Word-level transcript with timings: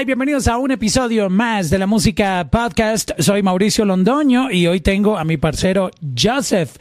Hola 0.00 0.04
y 0.04 0.06
bienvenidos 0.06 0.48
a 0.48 0.56
un 0.56 0.70
episodio 0.70 1.28
más 1.28 1.68
de 1.68 1.78
la 1.78 1.86
música 1.86 2.48
podcast. 2.50 3.10
Soy 3.18 3.42
Mauricio 3.42 3.84
Londoño 3.84 4.50
y 4.50 4.66
hoy 4.66 4.80
tengo 4.80 5.18
a 5.18 5.24
mi 5.24 5.36
parcero 5.36 5.90
Joseph 6.18 6.74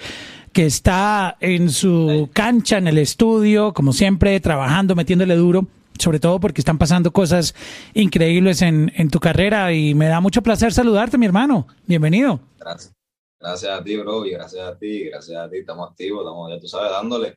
que 0.54 0.66
está 0.66 1.36
en 1.42 1.70
su 1.70 2.30
cancha 2.32 2.78
en 2.78 2.88
el 2.88 2.98
estudio, 2.98 3.74
como 3.74 3.92
siempre, 3.92 4.40
trabajando, 4.40 4.96
metiéndole 4.96 5.36
duro, 5.36 5.68
sobre 5.98 6.22
todo 6.22 6.40
porque 6.40 6.62
están 6.62 6.78
pasando 6.78 7.12
cosas 7.12 7.56
increíbles 7.94 8.62
en, 8.62 8.90
en 8.96 9.10
tu 9.10 9.20
carrera 9.20 9.74
y 9.74 9.94
me 9.96 10.06
da 10.06 10.22
mucho 10.22 10.42
placer 10.42 10.72
saludarte, 10.72 11.18
mi 11.18 11.26
hermano. 11.26 11.68
Bienvenido. 11.88 12.40
Gracias. 12.58 12.94
Gracias 13.38 13.80
a 13.82 13.84
ti, 13.84 13.98
bro, 13.98 14.26
y 14.26 14.32
gracias 14.32 14.66
a 14.66 14.78
ti, 14.78 15.10
gracias 15.10 15.38
a 15.38 15.50
ti. 15.50 15.58
Estamos 15.58 15.90
activos, 15.90 16.22
estamos, 16.22 16.52
ya 16.54 16.58
tú 16.58 16.68
sabes, 16.70 16.92
dándole. 16.92 17.36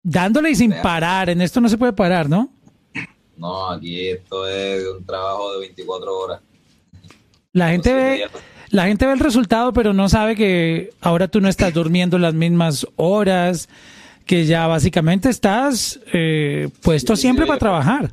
Dándole 0.00 0.50
y 0.50 0.54
sin 0.54 0.72
parar. 0.80 1.28
En 1.28 1.40
esto 1.40 1.60
no 1.60 1.68
se 1.68 1.76
puede 1.76 1.92
parar, 1.92 2.28
¿no? 2.28 2.52
No, 3.38 3.70
aquí 3.70 4.08
esto 4.08 4.48
es 4.48 4.84
un 4.86 5.06
trabajo 5.06 5.52
de 5.52 5.60
24 5.60 6.18
horas. 6.18 6.40
La 7.52 7.70
gente 7.70 7.94
ve, 7.94 8.26
la 8.70 8.86
gente 8.86 9.06
ve 9.06 9.12
el 9.12 9.20
resultado, 9.20 9.72
pero 9.72 9.92
no 9.92 10.08
sabe 10.08 10.36
que 10.36 10.90
ahora 11.00 11.28
tú 11.28 11.40
no 11.40 11.48
estás 11.48 11.72
durmiendo 11.72 12.18
las 12.18 12.34
mismas 12.34 12.86
horas, 12.96 13.68
que 14.26 14.44
ya 14.44 14.66
básicamente 14.66 15.28
estás 15.28 16.00
eh, 16.12 16.68
puesto 16.82 17.16
siempre 17.16 17.46
para 17.46 17.58
trabajar. 17.58 18.12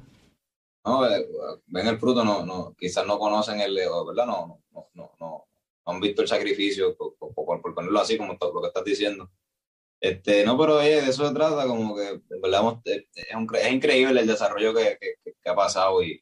No, 0.86 1.08
eh, 1.08 1.28
ven 1.66 1.88
el 1.88 1.98
fruto, 1.98 2.24
no, 2.24 2.46
no, 2.46 2.76
quizás 2.78 3.06
no 3.06 3.18
conocen 3.18 3.60
el, 3.60 3.76
¿verdad? 3.76 4.28
No, 4.28 4.60
no, 4.74 4.88
no, 4.94 5.12
no, 5.20 5.46
han 5.86 6.00
visto 6.00 6.22
el 6.22 6.28
sacrificio, 6.28 6.96
por, 6.96 7.16
por, 7.18 7.74
ponerlo 7.74 8.00
así, 8.00 8.16
como 8.18 8.38
lo 8.40 8.62
que 8.62 8.68
estás 8.68 8.86
diciendo. 8.86 9.30
Este, 10.00 10.46
no, 10.46 10.58
pero 10.58 10.78
de 10.78 11.00
eso 11.00 11.28
se 11.28 11.34
trata, 11.34 11.66
como 11.68 11.96
que, 11.96 12.22
¿verdad? 12.42 12.80
Es, 12.86 13.06
es, 13.16 13.72
increíble 13.72 14.22
el 14.22 14.28
desarrollo 14.28 14.74
que, 14.74 14.98
que, 15.00 15.34
que 15.42 15.50
ha 15.50 15.56
pasado 15.56 16.04
y, 16.04 16.22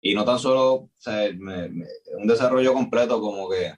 y 0.00 0.14
no 0.14 0.24
tan 0.24 0.38
solo, 0.38 0.74
o 0.74 0.90
sea, 0.98 1.30
un 1.30 2.26
desarrollo 2.26 2.72
completo 2.74 3.20
como 3.20 3.48
que, 3.48 3.72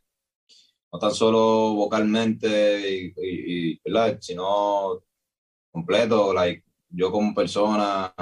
no 0.92 0.98
tan 0.98 1.12
solo 1.12 1.74
vocalmente, 1.74 2.91
y, 2.91 3.14
y, 3.16 3.80
¿verdad? 3.84 4.19
sino 4.20 5.02
completo, 5.70 6.33
like, 6.33 6.64
yo 6.91 7.11
como 7.11 7.34
persona, 7.34 8.14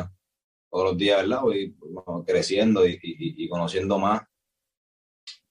todos 0.71 0.85
los 0.87 0.97
días, 0.97 1.23
¿verdad? 1.23 1.43
Voy 1.43 1.77
creciendo 2.27 2.87
y, 2.87 2.99
y, 3.03 3.49
conociendo 3.49 3.99
más. 3.99 4.23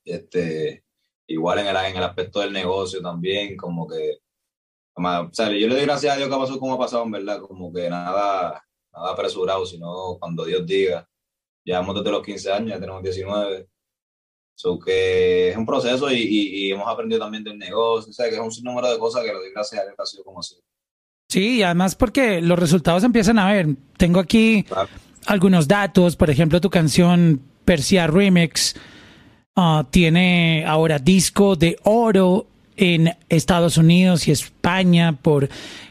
Este, 0.03 0.83
igual 1.27 1.59
en 1.59 1.67
el, 1.67 1.75
en 1.75 1.97
el 1.97 2.03
aspecto 2.03 2.39
del 2.39 2.51
negocio 2.51 3.01
también, 3.01 3.55
como 3.55 3.87
que, 3.87 4.19
o 5.03 5.33
sea, 5.33 5.49
yo 5.49 5.67
le 5.67 5.75
doy 5.75 5.85
gracias 5.85 6.13
a 6.13 6.17
Dios 6.17 6.29
que 6.29 6.35
ha 6.35 6.39
pasado 6.39 6.59
como 6.59 6.73
ha 6.73 6.79
pasado, 6.79 7.03
en 7.03 7.11
verdad, 7.11 7.41
como 7.41 7.71
que 7.73 7.89
nada, 7.89 8.63
nada 8.93 9.11
apresurado, 9.11 9.65
sino 9.65 10.17
cuando 10.19 10.45
Dios 10.45 10.65
diga 10.65 11.07
Llevamos 11.63 11.95
desde 11.95 12.11
los 12.11 12.25
15 12.25 12.51
años, 12.51 12.69
ya 12.69 12.79
tenemos 12.79 13.03
19. 13.03 13.67
So 14.55 14.79
que 14.79 15.49
es 15.49 15.57
un 15.57 15.65
proceso 15.65 16.11
y, 16.11 16.17
y, 16.21 16.71
hemos 16.71 16.87
aprendido 16.87 17.21
también 17.21 17.43
del 17.43 17.57
negocio, 17.57 18.11
o 18.11 18.13
sea, 18.13 18.29
que 18.29 18.35
es 18.35 18.41
un 18.41 18.51
sinnúmero 18.51 18.91
de 18.91 18.99
cosas 18.99 19.23
que 19.23 19.31
lo 19.31 19.39
doy 19.39 19.51
gracias 19.51 19.81
a 19.81 19.85
Dios 19.85 19.95
ha 19.97 20.05
sido 20.05 20.23
como 20.23 20.39
así. 20.39 20.55
Sí, 21.29 21.57
y 21.57 21.63
además 21.63 21.95
porque 21.95 22.41
los 22.41 22.59
resultados 22.59 23.03
empiezan 23.03 23.39
a 23.39 23.51
ver. 23.51 23.67
Tengo 23.97 24.19
aquí 24.19 24.65
algunos 25.25 25.67
datos, 25.67 26.15
por 26.15 26.29
ejemplo, 26.29 26.61
tu 26.61 26.69
canción 26.69 27.41
Persia 27.63 28.05
Remix 28.05 28.75
uh, 29.55 29.83
tiene 29.89 30.65
ahora 30.67 30.99
disco 30.99 31.55
de 31.55 31.77
oro 31.83 32.47
en 32.81 33.15
Estados 33.29 33.77
Unidos 33.77 34.27
y 34.27 34.31
España 34.31 35.13
por 35.13 35.49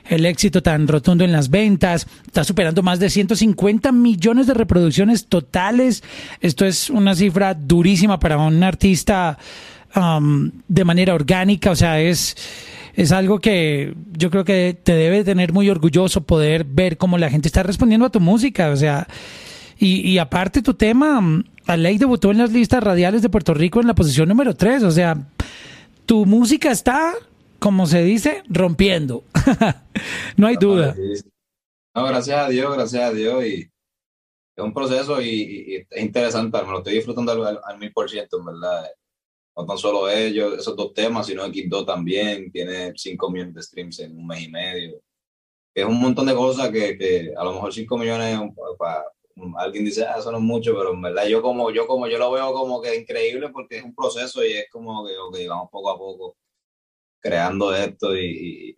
el 0.08 0.26
éxito 0.26 0.62
tan 0.62 0.88
rotundo 0.88 1.24
en 1.24 1.32
las 1.32 1.48
ventas. 1.48 2.06
Está 2.26 2.44
superando 2.44 2.82
más 2.82 2.98
de 2.98 3.08
150 3.08 3.92
millones 3.92 4.46
de 4.46 4.54
reproducciones 4.54 5.26
totales. 5.26 6.02
Esto 6.40 6.66
es 6.66 6.90
una 6.90 7.14
cifra 7.14 7.54
durísima 7.54 8.18
para 8.18 8.38
un 8.38 8.62
artista 8.62 9.38
um, 9.94 10.50
de 10.66 10.84
manera 10.84 11.14
orgánica. 11.14 11.70
O 11.70 11.76
sea, 11.76 12.00
es, 12.00 12.36
es 12.94 13.12
algo 13.12 13.38
que 13.38 13.94
yo 14.12 14.30
creo 14.30 14.44
que 14.44 14.76
te 14.82 14.94
debe 14.94 15.22
tener 15.22 15.52
muy 15.52 15.70
orgulloso 15.70 16.22
poder 16.22 16.64
ver 16.64 16.96
cómo 16.96 17.18
la 17.18 17.30
gente 17.30 17.48
está 17.48 17.62
respondiendo 17.62 18.06
a 18.06 18.10
tu 18.10 18.20
música. 18.20 18.70
O 18.70 18.76
sea, 18.76 19.06
y, 19.78 20.00
y 20.00 20.18
aparte 20.18 20.60
tu 20.60 20.74
tema, 20.74 21.42
la 21.66 21.76
ley 21.76 21.98
debutó 21.98 22.32
en 22.32 22.38
las 22.38 22.50
listas 22.50 22.82
radiales 22.82 23.22
de 23.22 23.28
Puerto 23.28 23.54
Rico 23.54 23.80
en 23.80 23.86
la 23.86 23.94
posición 23.94 24.28
número 24.28 24.54
3. 24.56 24.82
O 24.82 24.90
sea, 24.90 25.16
tu 26.10 26.26
música 26.26 26.72
está, 26.72 27.14
como 27.60 27.86
se 27.86 28.02
dice, 28.02 28.42
rompiendo. 28.48 29.22
no 30.36 30.48
hay 30.48 30.56
duda. 30.56 30.92
No, 31.94 32.04
gracias 32.04 32.36
a 32.36 32.48
Dios, 32.48 32.74
gracias 32.74 33.02
a 33.04 33.12
Dios. 33.12 33.44
Y 33.44 33.60
es 34.56 34.64
un 34.64 34.74
proceso 34.74 35.22
y, 35.22 35.86
es 35.88 36.02
interesante, 36.02 36.60
me 36.64 36.72
lo 36.72 36.78
estoy 36.78 36.94
disfrutando 36.94 37.46
al 37.64 37.78
mil 37.78 37.92
por 37.92 38.10
ciento, 38.10 38.40
en 38.40 38.46
verdad. 38.46 38.90
No 39.56 39.64
tan 39.64 39.78
solo 39.78 40.10
ellos, 40.10 40.58
esos 40.58 40.74
dos 40.74 40.92
temas, 40.94 41.28
sino 41.28 41.46
X2 41.46 41.86
también, 41.86 42.50
tiene 42.50 42.92
5 42.92 43.30
millones 43.30 43.54
de 43.54 43.62
streams 43.62 44.00
en 44.00 44.18
un 44.18 44.26
mes 44.26 44.42
y 44.42 44.50
medio. 44.50 45.00
Es 45.72 45.84
un 45.84 46.00
montón 46.00 46.26
de 46.26 46.34
cosas 46.34 46.70
que, 46.70 46.98
que 46.98 47.32
a 47.36 47.44
lo 47.44 47.52
mejor 47.52 47.72
5 47.72 47.96
millones 47.96 48.36
para 48.76 49.04
alguien 49.58 49.84
dice, 49.84 50.04
ah, 50.04 50.16
eso 50.18 50.30
no 50.30 50.38
es 50.38 50.44
mucho, 50.44 50.74
pero 50.76 50.92
en 50.92 51.02
verdad 51.02 51.26
yo 51.26 51.42
como, 51.42 51.70
yo 51.70 51.86
como 51.86 52.06
yo 52.06 52.18
lo 52.18 52.32
veo 52.32 52.52
como 52.52 52.80
que 52.80 52.96
increíble 52.96 53.48
porque 53.50 53.78
es 53.78 53.84
un 53.84 53.94
proceso 53.94 54.44
y 54.44 54.52
es 54.52 54.66
como 54.70 55.06
que, 55.06 55.16
ok, 55.16 55.36
vamos 55.48 55.68
poco 55.70 55.90
a 55.90 55.98
poco 55.98 56.36
creando 57.20 57.74
esto 57.74 58.16
y, 58.16 58.76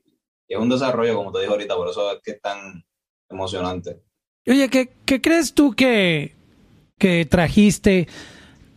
es 0.48 0.58
un 0.58 0.68
desarrollo, 0.68 1.14
como 1.14 1.32
te 1.32 1.38
dije 1.38 1.50
ahorita, 1.50 1.74
por 1.76 1.88
eso 1.88 2.12
es 2.12 2.20
que 2.22 2.32
es 2.32 2.40
tan 2.42 2.84
emocionante. 3.30 4.02
Oye, 4.46 4.68
¿qué, 4.68 4.92
qué 5.06 5.22
crees 5.22 5.54
tú 5.54 5.72
que, 5.72 6.34
que 6.98 7.24
trajiste 7.24 8.06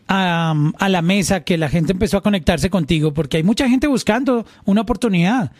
a, 0.08 0.54
a, 0.80 0.88
la 0.88 1.02
mesa 1.02 1.44
que 1.44 1.58
la 1.58 1.68
gente 1.68 1.92
empezó 1.92 2.16
a 2.16 2.22
conectarse 2.22 2.70
contigo? 2.70 3.14
Porque 3.14 3.38
hay 3.38 3.44
mucha 3.44 3.68
gente 3.68 3.88
buscando 3.88 4.46
una 4.64 4.82
oportunidad. 4.82 5.52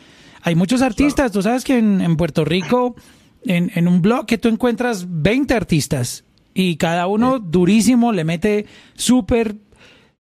Hay 0.42 0.56
muchos 0.56 0.82
artistas, 0.82 1.34
tú 1.34 1.42
sabes 1.42 1.66
que 1.66 1.80
en, 1.80 2.00
en 2.00 2.16
Puerto 2.16 2.46
Rico 2.46 2.96
en, 3.46 3.72
en 3.76 3.88
un 3.88 4.02
blog 4.02 4.26
que 4.26 4.38
tú 4.38 4.48
encuentras 4.50 5.06
20 5.10 5.54
artistas 5.54 6.26
y 6.54 6.78
cada 6.78 7.08
uno 7.08 7.40
durísimo, 7.40 8.14
le 8.14 8.24
mete 8.24 8.66
súper, 8.94 9.56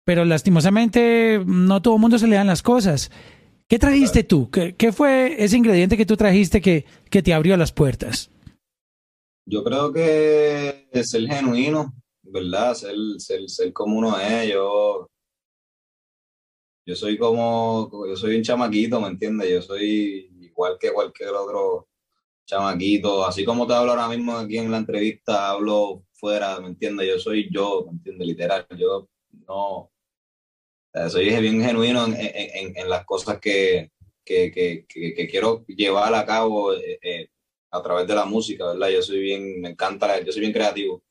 pero 0.04 0.24
lastimosamente 0.24 1.40
no 1.46 1.80
todo 1.80 1.94
el 1.94 2.00
mundo 2.00 2.18
se 2.18 2.26
le 2.26 2.36
dan 2.36 2.48
las 2.48 2.62
cosas. 2.62 3.10
¿Qué 3.68 3.78
trajiste 3.78 4.24
tú? 4.24 4.50
¿Qué, 4.50 4.74
¿Qué, 4.74 4.92
fue 4.92 5.42
ese 5.42 5.56
ingrediente 5.56 5.96
que 5.96 6.04
tú 6.04 6.16
trajiste 6.16 6.60
que, 6.60 6.84
que 7.08 7.22
te 7.22 7.32
abrió 7.32 7.56
las 7.56 7.72
puertas? 7.72 8.30
Yo 9.46 9.62
creo 9.62 9.92
que 9.92 10.88
es 10.90 11.10
ser 11.10 11.26
genuino, 11.28 11.94
¿verdad? 12.22 12.74
Ser, 12.74 12.96
ser, 13.18 13.48
ser 13.48 13.72
como 13.72 13.98
uno 13.98 14.18
es. 14.18 14.52
Yo, 14.52 15.06
yo 16.86 16.96
soy 16.96 17.16
como, 17.16 17.90
yo 18.08 18.16
soy 18.16 18.36
un 18.36 18.42
chamaquito, 18.42 19.00
¿me 19.00 19.08
entiendes? 19.08 19.50
Yo 19.50 19.62
soy 19.62 20.30
igual 20.40 20.76
que 20.80 20.92
cualquier 20.92 21.30
otro 21.30 21.88
chamaquito, 22.46 23.24
así 23.24 23.44
como 23.44 23.66
te 23.66 23.74
hablo 23.74 23.92
ahora 23.92 24.08
mismo 24.08 24.36
aquí 24.36 24.58
en 24.58 24.70
la 24.70 24.78
entrevista, 24.78 25.50
hablo 25.50 26.04
fuera, 26.12 26.60
¿me 26.60 26.68
entiendes? 26.68 27.08
Yo 27.08 27.18
soy 27.18 27.48
yo, 27.52 27.84
¿me 27.86 27.92
entiendes? 27.92 28.26
Literal, 28.26 28.66
yo 28.78 29.08
no, 29.46 29.90
soy 31.08 31.24
bien 31.40 31.62
genuino 31.62 32.06
en, 32.06 32.88
las 32.88 33.04
cosas 33.04 33.40
que, 33.40 33.90
que, 34.24 34.86
que, 34.86 35.28
quiero 35.28 35.64
llevar 35.66 36.14
a 36.14 36.24
cabo 36.24 36.74
eh, 36.74 36.98
eh, 37.02 37.28
a 37.70 37.82
través 37.82 38.06
de 38.06 38.14
la 38.14 38.24
música, 38.24 38.66
¿verdad? 38.66 38.88
Yo 38.90 39.02
soy 39.02 39.20
bien, 39.20 39.60
me 39.60 39.70
encanta, 39.70 40.20
yo 40.20 40.32
soy 40.32 40.40
bien 40.40 40.52
creativo 40.52 41.02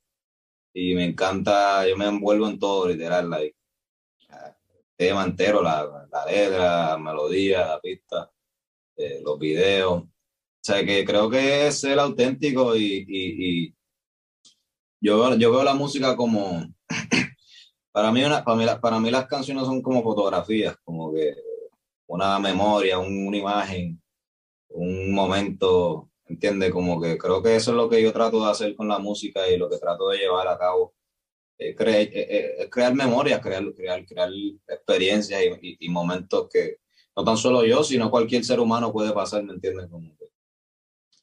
y 0.73 0.95
me 0.95 1.05
encanta, 1.05 1.88
yo 1.88 1.97
me 1.97 2.05
envuelvo 2.07 2.47
en 2.47 2.59
todo, 2.59 2.88
literal, 2.88 3.29
like, 3.29 3.55
tema 4.95 5.23
entero, 5.23 5.61
la, 5.61 6.07
la 6.11 6.25
letra, 6.25 6.88
la 6.89 6.97
melodía, 6.97 7.67
la 7.67 7.81
pista, 7.81 8.31
eh, 8.95 9.21
los 9.24 9.38
videos. 9.39 10.03
O 10.63 10.65
sea, 10.65 10.86
que 10.86 11.04
creo 11.04 11.30
que 11.30 11.68
es 11.68 11.83
el 11.83 12.00
auténtico 12.00 12.74
y, 12.74 13.75
yo, 15.01 15.36
yo 15.36 15.51
veo 15.51 15.62
la 15.62 15.74
música 15.74 16.15
como, 16.15 16.63
para 17.92 18.13
mí, 18.13 18.24
una, 18.24 18.45
para, 18.45 18.57
mí, 18.57 18.65
para 18.81 19.00
mí 19.01 19.12
las 19.12 19.27
canciones 19.27 19.65
son 19.65 19.81
como 19.81 20.01
fotografías, 20.01 20.77
como 20.86 21.13
que 21.13 21.36
una 22.07 22.39
memoria, 22.39 22.98
una 22.98 23.38
imagen, 23.38 24.01
un 24.69 25.12
momento, 25.13 26.10
¿entiendes? 26.27 26.71
Como 26.71 27.01
que 27.01 27.18
creo 27.18 27.44
que 27.44 27.57
eso 27.57 27.71
es 27.71 27.77
lo 27.77 27.89
que 27.89 28.01
yo 28.01 28.13
trato 28.13 28.45
de 28.45 28.50
hacer 28.51 28.74
con 28.74 28.88
la 28.88 29.00
música 29.00 29.50
y 29.50 29.57
lo 29.57 29.69
que 29.69 29.80
trato 29.80 30.07
de 30.10 30.19
llevar 30.19 30.48
a 30.48 30.57
cabo. 30.57 30.94
Es, 31.57 31.75
crear 32.69 32.95
memorias, 32.95 33.42
crear, 33.42 33.65
crear, 33.74 34.06
crear 34.06 34.30
experiencias 34.69 35.42
y, 35.62 35.75
y, 35.77 35.89
momentos 35.89 36.48
que 36.50 36.77
no 37.18 37.25
tan 37.25 37.36
solo 37.36 37.65
yo, 37.65 37.83
sino 37.83 38.10
cualquier 38.10 38.45
ser 38.45 38.62
humano 38.62 38.94
puede 38.94 39.12
pasar, 39.12 39.44
¿me 39.44 39.54
entiendes? 39.54 39.88
Como 39.89 40.15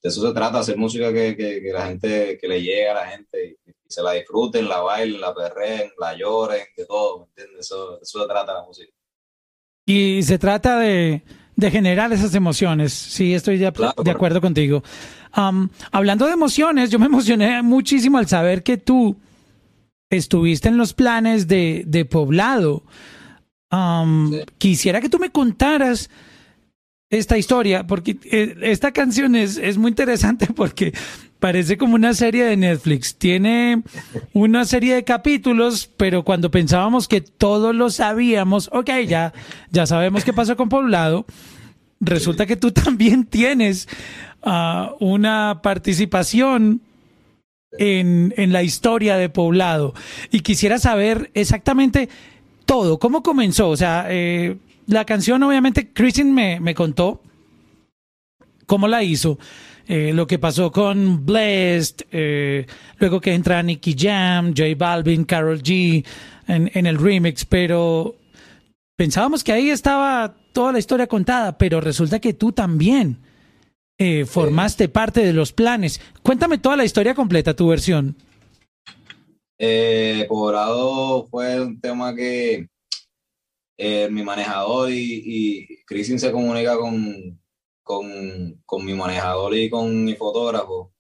de 0.03 0.09
eso 0.09 0.27
se 0.27 0.33
trata, 0.33 0.61
hacer 0.61 0.77
música 0.77 1.13
que, 1.13 1.37
que, 1.37 1.71
la 1.73 1.87
gente, 1.87 2.39
que 2.39 2.49
le 2.49 2.63
llegue 2.63 2.89
a 2.89 2.95
la 2.95 3.07
gente 3.07 3.57
y, 3.67 3.73
se 3.87 4.03
la 4.05 4.13
disfruten, 4.13 4.69
la 4.69 4.79
bailen, 4.83 5.21
la 5.21 5.35
perreen, 5.35 5.91
la 5.99 6.17
lloren, 6.17 6.65
de 6.77 6.87
todo, 6.87 7.19
¿me 7.19 7.25
entiendes? 7.25 7.67
Eso, 7.67 8.01
eso 8.01 8.21
se 8.21 8.29
trata 8.29 8.55
la 8.55 8.63
música. 8.63 8.93
Y 9.85 10.23
se 10.23 10.39
trata 10.39 10.79
de, 10.79 11.25
de 11.57 11.71
generar 11.73 12.13
esas 12.13 12.35
emociones, 12.37 12.93
sí, 12.93 13.35
estoy 13.35 13.59
de, 13.59 13.73
de 14.05 14.11
acuerdo 14.11 14.41
contigo. 14.41 14.85
Um, 15.37 15.69
hablando 15.91 16.27
de 16.27 16.33
emociones, 16.33 16.91
yo 16.91 17.01
me 17.01 17.07
emocioné 17.07 17.63
muchísimo 17.63 18.19
al 18.19 18.29
saber 18.29 18.63
que 18.63 18.77
tú 18.77 19.17
estuviste 20.09 20.69
en 20.69 20.77
los 20.77 20.93
planes 20.93 21.49
de, 21.49 21.83
de 21.87 22.05
poblado. 22.05 22.85
Um, 23.73 24.33
quisiera 24.59 25.01
que 25.01 25.09
tú 25.09 25.19
me 25.19 25.31
contaras 25.31 26.11
esta 27.11 27.37
historia, 27.37 27.87
porque 27.87 28.17
eh, 28.25 28.57
esta 28.63 28.93
canción 28.93 29.35
es, 29.35 29.57
es 29.57 29.77
muy 29.79 29.91
interesante 29.91 30.47
porque 30.55 30.95
parece 31.41 31.77
como 31.77 31.97
una 31.97 32.15
serie 32.15 32.45
de 32.45 32.57
Netflix. 32.57 33.17
Tiene 33.17 33.83
una 34.33 34.65
serie 34.65 34.95
de 34.95 35.05
capítulos, 35.05 35.91
pero 35.97 36.25
cuando 36.25 36.51
pensábamos 36.51 37.09
que 37.09 37.21
todos 37.21 37.75
lo 37.75 37.91
sabíamos, 37.91 38.71
ok, 38.73 38.91
ya, 39.07 39.33
ya 39.71 39.87
sabemos 39.87 40.25
qué 40.25 40.33
pasó 40.33 40.57
con 40.57 40.69
Poblado, 40.69 41.27
resulta 41.99 42.47
que 42.47 42.57
tú 42.57 42.71
también 42.73 43.25
tienes 43.25 43.89
uh, 44.45 44.95
una 45.05 45.61
participación 45.63 46.81
en, 47.73 48.35
en 48.37 48.53
la 48.53 48.63
historia 48.63 49.17
de 49.17 49.29
Poblado. 49.29 49.95
Y 50.31 50.41
quisiera 50.41 50.79
saber 50.79 51.31
exactamente 51.35 52.09
todo, 52.67 53.01
cómo 53.01 53.25
comenzó. 53.25 53.69
O 53.69 53.77
sea, 53.77 54.07
eh, 54.09 54.59
la 54.91 55.05
canción 55.05 55.43
obviamente 55.43 55.93
Christian 55.93 56.33
me, 56.33 56.61
me 56.61 56.75
contó 56.75 57.23
cómo 58.67 58.87
la 58.87 59.03
hizo. 59.03 59.39
Eh, 59.89 60.13
lo 60.13 60.29
que 60.29 60.39
pasó 60.39 60.71
con 60.71 61.27
Blessed, 61.27 62.07
eh, 62.13 62.67
luego 62.99 63.21
que 63.21 63.35
entra 63.35 63.61
Nicky 63.61 63.97
Jam, 63.99 64.55
J 64.57 64.77
Balvin, 64.77 65.25
Carol 65.25 65.61
G 65.61 66.05
en, 66.47 66.87
el 66.87 66.97
remix, 66.97 67.45
pero 67.45 68.15
pensábamos 68.97 69.43
que 69.43 69.51
ahí 69.51 69.71
estaba 69.71 70.35
toda 70.53 70.71
la 70.71 70.79
historia 70.79 71.09
contada, 71.09 71.59
pero 71.59 71.81
resulta 71.81 72.21
que 72.21 72.35
tú 72.35 72.53
también 72.53 73.17
eh, 73.99 74.25
formaste 74.27 74.89
parte 74.89 75.25
de 75.25 75.33
los 75.33 75.53
planes. 75.53 76.01
Cuéntame 76.23 76.59
toda 76.59 76.77
la 76.77 76.85
historia 76.85 77.15
completa, 77.15 77.57
tu 77.57 77.67
versión. 77.67 78.15
Eh, 79.59 80.29
fue 81.31 81.61
un 81.61 81.81
tema 81.81 82.15
que 82.15 82.69
eh, 83.83 84.11
mi 84.11 84.23
manejador 84.23 84.91
y, 84.91 85.65
y 85.89 86.19
se 86.19 86.33
comunica 86.33 86.77
con, 86.77 87.41
con, 87.83 88.63
con, 88.67 88.85
mi 88.85 88.93
manejador 88.93 89.57
y 89.57 89.71
con 89.71 90.05
mi 90.05 90.15
fotógrafo 90.17 90.93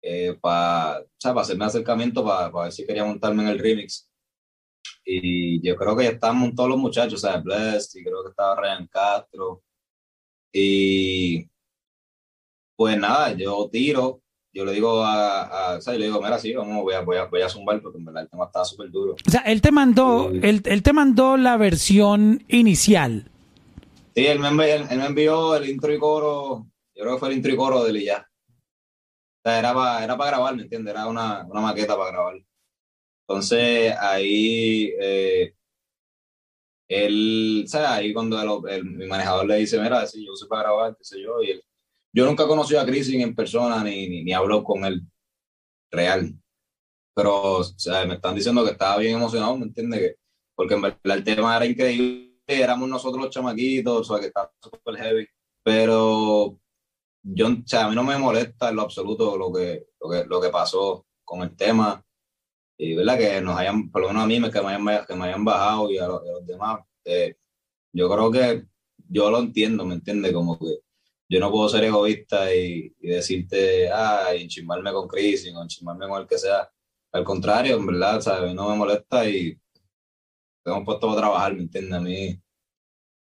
eh, 0.00 0.38
para 0.40 1.04
hacerme 1.20 1.64
acercamiento 1.64 2.24
para, 2.24 2.50
ver 2.50 2.70
si 2.70 2.86
quería 2.86 3.04
montarme 3.04 3.42
en 3.42 3.48
el 3.48 3.58
remix. 3.58 4.08
Y 5.04 5.60
yo 5.66 5.74
creo 5.74 5.96
que 5.96 6.04
ya 6.04 6.10
estaban 6.10 6.54
todos 6.54 6.68
los 6.70 6.78
muchachos, 6.78 7.14
o 7.14 7.26
sea, 7.26 7.38
Blessed, 7.38 7.98
y 7.98 8.04
creo 8.04 8.22
que 8.22 8.30
estaba 8.30 8.60
Ryan 8.60 8.86
Castro. 8.86 9.64
Y 10.52 11.50
pues 12.76 12.96
nada, 12.96 13.32
yo 13.32 13.68
tiro, 13.72 14.22
yo 14.54 14.64
le 14.64 14.72
digo 14.72 15.04
a, 15.04 15.42
a 15.42 15.78
o 15.78 15.80
sea, 15.80 15.94
le 15.94 16.06
digo, 16.06 16.22
mira, 16.22 16.38
sí, 16.38 16.54
vamos, 16.54 16.82
voy 16.84 16.94
a, 16.94 17.00
voy 17.00 17.16
a, 17.16 17.24
voy 17.24 17.42
a 17.42 17.48
zumbar 17.48 17.82
porque 17.82 17.98
en 17.98 18.04
verdad 18.04 18.22
el 18.22 18.30
tema 18.30 18.44
estaba 18.44 18.64
súper 18.64 18.88
duro. 18.88 19.16
O 19.26 19.30
sea, 19.30 19.40
él 19.40 19.60
te 19.60 19.72
mandó, 19.72 20.30
él, 20.30 20.62
él, 20.64 20.82
te 20.82 20.92
mandó 20.92 21.36
la 21.36 21.56
versión 21.56 22.44
inicial. 22.46 23.28
Sí, 24.14 24.24
él 24.26 24.38
me, 24.38 24.48
envió, 24.48 24.66
él, 24.66 24.86
me 24.96 25.06
envió 25.06 25.56
el 25.56 25.68
intro 25.68 25.92
y 25.92 25.98
coro, 25.98 26.66
yo 26.94 27.02
creo 27.02 27.14
que 27.14 27.18
fue 27.18 27.28
el 27.30 27.36
intro 27.36 27.52
y 27.52 27.56
coro 27.56 27.82
de 27.82 27.90
él 27.90 28.04
ya. 28.04 28.30
O 29.42 29.50
sea, 29.50 29.58
era 29.58 29.74
para 29.74 30.04
era 30.04 30.16
para 30.16 30.30
grabar, 30.30 30.54
¿me 30.54 30.62
entiendes? 30.62 30.94
Era 30.94 31.08
una, 31.08 31.44
una 31.46 31.60
maqueta 31.60 31.96
para 31.96 32.12
grabar. 32.12 32.36
Entonces, 33.26 33.92
ahí, 33.98 34.92
eh, 35.00 35.52
él, 36.86 37.62
o 37.64 37.68
sea, 37.68 37.94
ahí 37.94 38.12
cuando 38.12 38.40
el, 38.40 38.72
el, 38.72 38.84
mi 38.84 39.06
manejador 39.06 39.46
le 39.46 39.56
dice, 39.56 39.80
mira, 39.80 40.06
sí, 40.06 40.24
yo 40.24 40.36
sé 40.36 40.46
para 40.46 40.62
grabar, 40.62 40.96
qué 40.96 41.04
sé 41.04 41.20
yo, 41.20 41.42
y 41.42 41.50
él, 41.50 41.64
yo 42.14 42.24
nunca 42.24 42.46
conocí 42.46 42.76
a 42.76 42.86
Chris 42.86 43.12
en 43.12 43.34
persona 43.34 43.82
ni, 43.82 44.08
ni, 44.08 44.22
ni 44.22 44.32
habló 44.32 44.62
con 44.62 44.84
él 44.84 45.02
real. 45.90 46.32
Pero 47.14 47.60
me 48.06 48.14
están 48.14 48.34
diciendo 48.36 48.64
que 48.64 48.72
estaba 48.72 48.98
bien 48.98 49.16
emocionado, 49.16 49.56
¿me 49.58 49.66
entiendes? 49.66 50.16
Porque 50.54 50.74
en 50.74 50.82
verdad 50.82 51.16
el 51.16 51.24
tema 51.24 51.56
era 51.56 51.66
increíble, 51.66 52.34
éramos 52.46 52.88
nosotros 52.88 53.24
los 53.24 53.34
chamaquitos, 53.34 54.00
o 54.00 54.04
sea, 54.14 54.20
que 54.20 54.28
estaba 54.28 54.52
súper 54.60 54.96
heavy. 54.96 55.26
Pero 55.64 56.58
yo, 57.22 57.46
o 57.48 57.76
a 57.76 57.88
mí 57.88 57.94
no 57.96 58.04
me 58.04 58.18
molesta 58.18 58.68
en 58.68 58.76
lo 58.76 58.82
absoluto 58.82 59.36
lo 59.36 59.52
que, 59.52 59.86
lo 60.00 60.10
que, 60.10 60.24
lo 60.24 60.40
que 60.40 60.50
pasó 60.50 61.06
con 61.24 61.42
el 61.42 61.56
tema. 61.56 62.04
Y 62.78 62.94
verdad 62.94 63.18
que 63.18 63.40
nos 63.40 63.58
hayan, 63.58 63.90
por 63.90 64.02
lo 64.02 64.08
menos 64.08 64.24
a 64.24 64.26
mí, 64.26 64.34
que 64.50 64.60
me 64.60 64.68
hayan, 64.68 65.06
que 65.06 65.14
me 65.14 65.24
hayan 65.26 65.44
bajado 65.44 65.90
y 65.90 65.98
a 65.98 66.06
los, 66.06 66.20
a 66.22 66.32
los 66.32 66.46
demás. 66.46 66.80
Eh, 67.04 67.36
yo 67.92 68.08
creo 68.08 68.30
que 68.30 68.66
yo 69.08 69.30
lo 69.30 69.38
entiendo, 69.38 69.84
¿me 69.84 69.94
entiendes? 69.94 70.32
Como 70.32 70.58
que 70.58 70.83
yo 71.28 71.40
no 71.40 71.50
puedo 71.50 71.68
ser 71.68 71.84
egoísta 71.84 72.54
y, 72.54 72.92
y 73.00 73.08
decirte, 73.08 73.90
ah, 73.90 74.34
y 74.34 74.46
chismarme 74.48 74.92
con 74.92 75.08
Chris 75.08 75.50
o 75.54 75.66
chismarme 75.66 76.08
con 76.08 76.22
el 76.22 76.28
que 76.28 76.38
sea. 76.38 76.68
Al 77.12 77.24
contrario, 77.24 77.76
en 77.76 77.86
verdad, 77.86 78.20
¿sabes? 78.20 78.54
No 78.54 78.68
me 78.68 78.76
molesta 78.76 79.28
y 79.28 79.58
hemos 80.64 80.84
puesto 80.84 81.10
a 81.10 81.16
trabajar, 81.16 81.54
¿me 81.54 81.62
entiendes? 81.62 81.94
A 81.94 82.00
mí, 82.00 82.40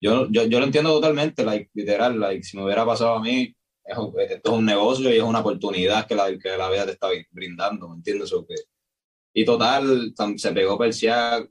yo, 0.02 0.28
yo, 0.30 0.46
yo 0.46 0.60
lo 0.60 0.66
entiendo 0.66 0.92
totalmente, 0.92 1.44
like, 1.44 1.70
literal, 1.74 2.20
like, 2.20 2.44
si 2.44 2.58
me 2.58 2.64
hubiera 2.64 2.86
pasado 2.86 3.16
a 3.16 3.22
mí, 3.22 3.56
es 3.84 3.98
esto 4.30 4.52
es 4.52 4.58
un 4.58 4.66
negocio 4.66 5.10
y 5.14 5.18
es 5.18 5.24
una 5.24 5.40
oportunidad 5.40 6.06
que 6.08 6.16
la, 6.16 6.38
que 6.38 6.58
la 6.58 6.70
vida 6.70 6.86
te 6.86 6.92
está 6.92 7.08
brindando, 7.32 7.90
¿me 7.90 7.96
entiendes? 7.96 8.34
O 8.34 8.46
que, 8.46 8.56
y 9.34 9.46
total, 9.46 10.14
se 10.36 10.52
pegó 10.52 10.78
Persia 10.78 11.48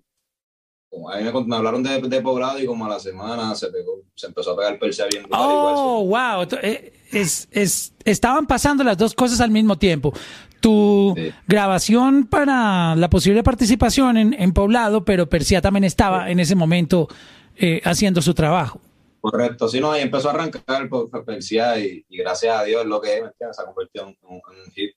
a 1.13 1.19
mí 1.19 1.47
me, 1.47 1.57
hablaron 1.57 1.83
de, 1.83 2.01
de, 2.01 2.21
poblado 2.21 2.59
y 2.59 2.67
como 2.67 2.87
a 2.87 2.89
la 2.89 2.99
semana 2.99 3.55
se, 3.55 3.69
pegó, 3.69 4.03
se 4.15 4.27
empezó 4.27 4.53
a 4.53 4.57
pegar 4.57 4.79
Persia 4.79 5.07
bien. 5.11 5.25
Oh, 5.31 6.05
wow. 6.07 6.47
Eh, 6.63 6.93
es, 7.13 7.49
es, 7.51 7.93
estaban 8.05 8.47
pasando 8.47 8.83
las 8.83 8.97
dos 8.97 9.15
cosas 9.15 9.41
al 9.41 9.51
mismo 9.51 9.77
tiempo. 9.77 10.13
Tu 10.61 11.13
sí. 11.17 11.33
grabación 11.47 12.27
para 12.27 12.97
la 12.97 13.11
posible 13.11 13.43
participación 13.43 14.17
en, 14.17 14.35
en, 14.35 14.53
Poblado, 14.53 15.05
pero 15.05 15.29
Persia 15.29 15.61
también 15.61 15.85
estaba 15.85 16.27
sí. 16.27 16.33
en 16.33 16.41
ese 16.41 16.55
momento 16.55 17.09
eh, 17.57 17.81
haciendo 17.85 18.23
su 18.23 18.33
trabajo. 18.33 18.81
Correcto, 19.21 19.69
sí, 19.69 19.81
no, 19.81 19.97
y 19.97 20.01
empezó 20.01 20.29
a 20.29 20.33
arrancar 20.33 20.89
por 20.89 21.25
Persia 21.25 21.79
y, 21.79 22.05
y, 22.09 22.19
gracias 22.19 22.61
a 22.61 22.65
Dios 22.65 22.87
lo 22.87 23.01
que 23.01 23.19
es, 23.19 23.25
se 23.39 23.63
ha 23.63 23.67
convertido 23.67 24.07
en, 24.07 24.17
en 24.23 24.61
un 24.65 24.73
hit. 24.73 24.95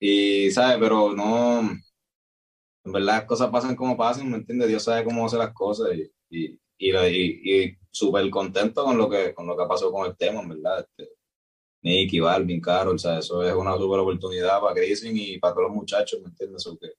Y, 0.00 0.50
¿sabes? 0.50 0.78
Pero 0.80 1.12
no 1.14 1.70
en 2.84 2.92
verdad 2.92 3.16
las 3.18 3.24
cosas 3.24 3.50
pasan 3.50 3.76
como 3.76 3.96
pasan, 3.96 4.30
¿me 4.30 4.36
entiendes? 4.36 4.68
Dios 4.68 4.82
sabe 4.84 5.04
cómo 5.04 5.26
hace 5.26 5.36
las 5.36 5.52
cosas 5.52 5.88
y, 5.94 6.10
y, 6.30 6.60
y, 6.78 6.96
y, 6.96 7.64
y 7.64 7.76
súper 7.90 8.28
contento 8.30 8.84
con 8.84 8.96
lo, 8.96 9.08
que, 9.08 9.34
con 9.34 9.46
lo 9.46 9.56
que 9.56 9.66
pasó 9.66 9.92
con 9.92 10.06
el 10.06 10.16
tema, 10.16 10.40
en 10.40 10.48
verdad. 10.48 10.80
Este, 10.80 11.12
Nicky, 11.82 12.20
Balvin, 12.20 12.60
Carol, 12.60 12.94
o 12.94 12.98
sea, 12.98 13.18
eso 13.18 13.42
es 13.42 13.54
una 13.54 13.76
súper 13.76 14.00
oportunidad 14.00 14.60
para 14.60 14.74
Crisin 14.74 15.16
y 15.16 15.38
para 15.38 15.54
todos 15.54 15.68
los 15.68 15.76
muchachos, 15.76 16.20
¿me 16.20 16.28
entiendes? 16.28 16.62
Eso 16.62 16.78
que 16.78 16.92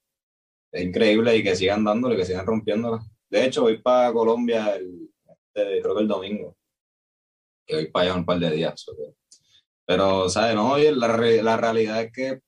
es 0.72 0.84
increíble 0.84 1.36
y 1.38 1.44
que 1.44 1.56
sigan 1.56 1.84
dándole, 1.84 2.16
que 2.16 2.26
sigan 2.26 2.46
rompiéndola. 2.46 3.00
De 3.30 3.46
hecho, 3.46 3.64
voy 3.64 3.78
para 3.78 4.12
Colombia, 4.12 4.76
el, 4.76 5.10
este, 5.28 5.82
creo 5.82 5.96
que 5.96 6.02
el 6.02 6.08
domingo, 6.08 6.58
que 7.66 7.76
voy 7.76 7.88
para 7.88 8.06
allá 8.06 8.16
un 8.16 8.26
par 8.26 8.40
de 8.40 8.52
días. 8.52 8.88
Okay. 8.88 9.14
Pero, 9.86 10.30
¿sabes? 10.30 10.56
No, 10.56 10.74
oye, 10.74 10.92
la, 10.92 11.08
la 11.08 11.58
realidad 11.58 12.02
es 12.02 12.12
que 12.12 12.42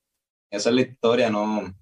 esa 0.50 0.70
es 0.70 0.74
la 0.74 0.80
historia, 0.82 1.30
no 1.30 1.72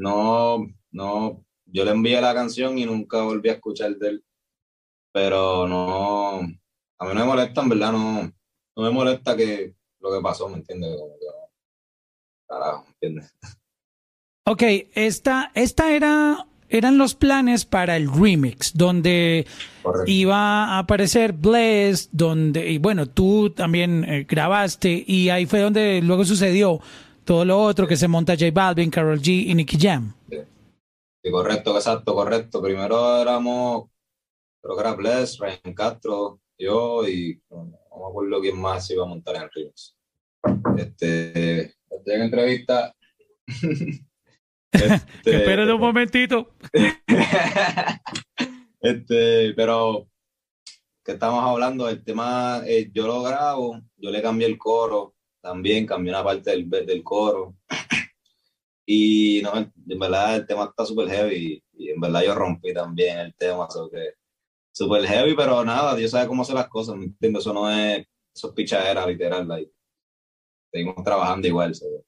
no, 0.00 0.66
no, 0.92 1.44
yo 1.66 1.84
le 1.84 1.90
envié 1.90 2.20
la 2.22 2.32
canción 2.34 2.78
y 2.78 2.86
nunca 2.86 3.22
volví 3.22 3.50
a 3.50 3.54
escuchar 3.54 3.96
de 3.96 4.08
él, 4.08 4.24
pero 5.12 5.68
no, 5.68 6.38
a 6.38 7.04
mí 7.04 7.14
no 7.14 7.14
me 7.14 7.24
molesta, 7.24 7.60
en 7.60 7.68
verdad, 7.68 7.92
no, 7.92 8.22
no 8.22 8.82
me 8.82 8.90
molesta 8.90 9.36
que 9.36 9.74
lo 10.00 10.10
que 10.10 10.22
pasó, 10.22 10.48
¿me 10.48 10.56
entiendes? 10.56 10.96
Como 10.98 11.18
que, 11.18 11.26
carajo, 12.48 12.84
¿me 12.84 12.90
entiendes? 12.92 13.36
Ok, 14.46 14.62
esta, 14.94 15.52
esta 15.54 15.92
era, 15.92 16.46
eran 16.70 16.98
los 16.98 17.14
planes 17.14 17.66
para 17.66 17.96
el 17.96 18.10
remix, 18.10 18.72
donde 18.74 19.46
Correcto. 19.82 20.10
iba 20.10 20.64
a 20.64 20.78
aparecer 20.78 21.34
Bless, 21.34 22.08
donde, 22.10 22.68
y 22.68 22.78
bueno, 22.78 23.06
tú 23.06 23.50
también 23.50 24.02
eh, 24.02 24.26
grabaste, 24.28 25.04
y 25.06 25.28
ahí 25.28 25.46
fue 25.46 25.60
donde 25.60 26.00
luego 26.02 26.24
sucedió 26.24 26.80
todo 27.30 27.44
lo 27.44 27.60
otro 27.60 27.86
que 27.86 27.94
se 27.94 28.08
monta 28.08 28.32
J 28.32 28.50
Balvin, 28.52 28.90
Carol 28.90 29.20
G 29.20 29.46
y 29.46 29.54
Nicky 29.54 29.78
Jam. 29.80 30.12
Sí. 30.28 31.30
correcto, 31.30 31.76
exacto, 31.76 32.12
correcto. 32.12 32.60
Primero 32.60 33.22
éramos, 33.22 33.88
creo 34.60 34.74
que 34.74 34.80
era 34.80 34.94
Bless, 34.94 35.38
Ryan 35.38 35.72
Castro, 35.72 36.40
yo 36.58 37.06
y 37.06 37.40
no, 37.48 37.66
no 37.66 37.98
me 37.98 38.06
acuerdo 38.08 38.40
quién 38.40 38.60
más 38.60 38.84
se 38.84 38.94
iba 38.94 39.04
a 39.04 39.06
montar 39.06 39.36
en 39.36 39.42
el 39.42 39.50
remix. 39.54 39.96
Este, 40.76 41.60
estoy 41.88 42.14
en 42.14 42.22
entrevista. 42.22 42.96
este, 44.72 44.96
Espérate 45.24 45.72
un 45.72 45.80
momentito. 45.82 46.52
este, 48.80 49.54
pero 49.54 50.08
que 51.04 51.12
estamos 51.12 51.44
hablando, 51.44 51.88
el 51.88 52.02
tema, 52.02 52.62
eh, 52.66 52.90
yo 52.92 53.06
lo 53.06 53.22
grabo, 53.22 53.80
yo 53.96 54.10
le 54.10 54.20
cambié 54.20 54.48
el 54.48 54.58
coro, 54.58 55.14
también 55.40 55.86
cambié 55.86 56.12
una 56.12 56.24
parte 56.24 56.50
del, 56.50 56.68
del 56.68 57.02
coro. 57.02 57.56
Y 58.86 59.40
no, 59.42 59.56
en 59.56 59.98
verdad 60.00 60.36
el 60.36 60.46
tema 60.46 60.64
está 60.64 60.84
súper 60.84 61.08
heavy 61.08 61.62
y, 61.74 61.90
en 61.90 62.00
verdad 62.00 62.24
yo 62.24 62.34
rompí 62.34 62.74
también 62.74 63.18
el 63.20 63.34
tema, 63.36 63.68
que 63.68 64.14
súper 64.72 65.04
heavy, 65.04 65.36
pero 65.36 65.64
nada, 65.64 65.94
Dios 65.94 66.10
sabe 66.10 66.26
cómo 66.26 66.42
hacer 66.42 66.56
las 66.56 66.68
cosas, 66.68 66.96
¿me 66.96 67.04
entiendes? 67.04 67.42
Eso 67.42 67.52
no 67.52 67.70
es, 67.70 68.04
eso 68.34 68.48
es 68.48 68.54
pichadera 68.54 69.06
literal, 69.06 69.46
like. 69.46 69.70
seguimos 70.72 71.04
trabajando 71.04 71.46
igual. 71.46 71.72
¿sabes? 71.74 72.02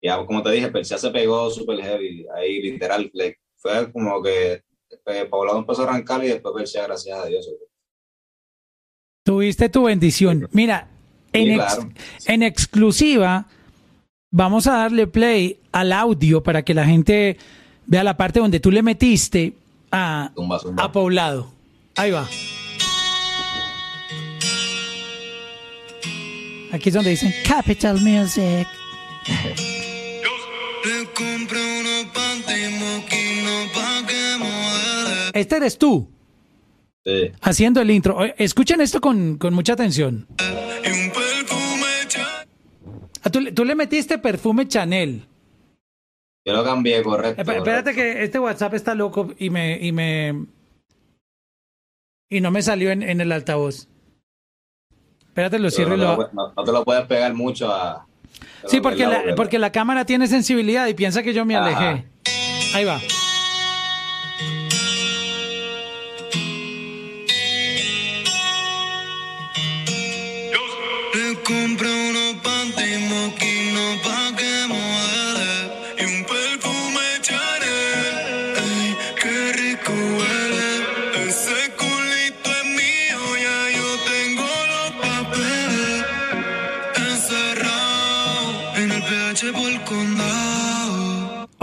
Y 0.00 0.08
como 0.26 0.42
te 0.42 0.52
dije, 0.52 0.70
Persia 0.70 0.96
se 0.96 1.10
pegó 1.10 1.50
super 1.50 1.78
heavy, 1.78 2.26
ahí 2.34 2.62
literal, 2.62 3.12
fue 3.56 3.92
como 3.92 4.22
que 4.22 4.62
eh, 5.06 5.26
Poblado 5.26 5.58
empezó 5.58 5.82
a 5.82 5.90
arrancar 5.90 6.24
y 6.24 6.28
después 6.28 6.54
Persia, 6.54 6.84
gracias 6.84 7.18
a 7.18 7.26
Dios. 7.26 7.46
Tuviste 9.22 9.68
tu 9.68 9.84
bendición. 9.84 10.48
Mira, 10.52 10.89
en, 11.32 11.60
en 12.26 12.42
exclusiva, 12.42 13.46
vamos 14.30 14.66
a 14.66 14.72
darle 14.72 15.06
play 15.06 15.58
al 15.72 15.92
audio 15.92 16.42
para 16.42 16.62
que 16.62 16.74
la 16.74 16.84
gente 16.84 17.36
vea 17.86 18.04
la 18.04 18.16
parte 18.16 18.40
donde 18.40 18.60
tú 18.60 18.70
le 18.70 18.82
metiste 18.82 19.54
a, 19.90 20.30
a 20.76 20.92
Poblado. 20.92 21.52
Ahí 21.96 22.10
va. 22.10 22.28
Aquí 26.72 26.88
es 26.88 26.94
donde 26.94 27.10
dicen 27.10 27.34
Capital 27.46 28.00
Music. 28.00 28.66
Este 35.32 35.56
eres 35.56 35.78
tú. 35.78 36.08
Sí. 37.04 37.32
Haciendo 37.40 37.80
el 37.80 37.90
intro. 37.90 38.20
Escuchen 38.36 38.80
esto 38.80 39.00
con, 39.00 39.36
con 39.38 39.54
mucha 39.54 39.72
atención. 39.72 40.26
¿Tú, 43.60 43.64
le 43.64 43.74
metiste 43.74 44.18
perfume 44.18 44.66
Chanel. 44.66 45.26
Yo 46.46 46.54
lo 46.54 46.64
cambié, 46.64 47.02
correcto. 47.02 47.42
Espérate 47.42 47.94
que 47.94 48.24
este 48.24 48.38
WhatsApp 48.38 48.74
está 48.74 48.94
loco 48.94 49.32
y 49.38 49.50
me, 49.50 49.78
y 49.78 49.92
me. 49.92 50.46
Y 52.30 52.40
no 52.40 52.50
me 52.50 52.62
salió 52.62 52.90
en, 52.90 53.02
en 53.02 53.20
el 53.20 53.30
altavoz. 53.32 53.88
Espérate, 55.26 55.58
lo 55.58 55.70
cierro 55.70 55.96
no, 55.96 56.02
y 56.02 56.06
lo. 56.06 56.30
No, 56.32 56.52
no, 56.56 56.64
te 56.64 56.72
lo 56.72 56.84
puedes 56.84 57.06
pegar 57.06 57.34
mucho 57.34 57.70
a. 57.70 58.06
Sí, 58.66 58.80
porque 58.80 59.06
la, 59.06 59.34
porque 59.36 59.58
la 59.58 59.72
cámara 59.72 60.04
tiene 60.04 60.26
sensibilidad 60.26 60.86
y 60.86 60.94
piensa 60.94 61.22
que 61.22 61.34
yo 61.34 61.44
me 61.44 61.56
alejé. 61.56 62.06
Ahí 62.74 62.84
va. 62.84 63.00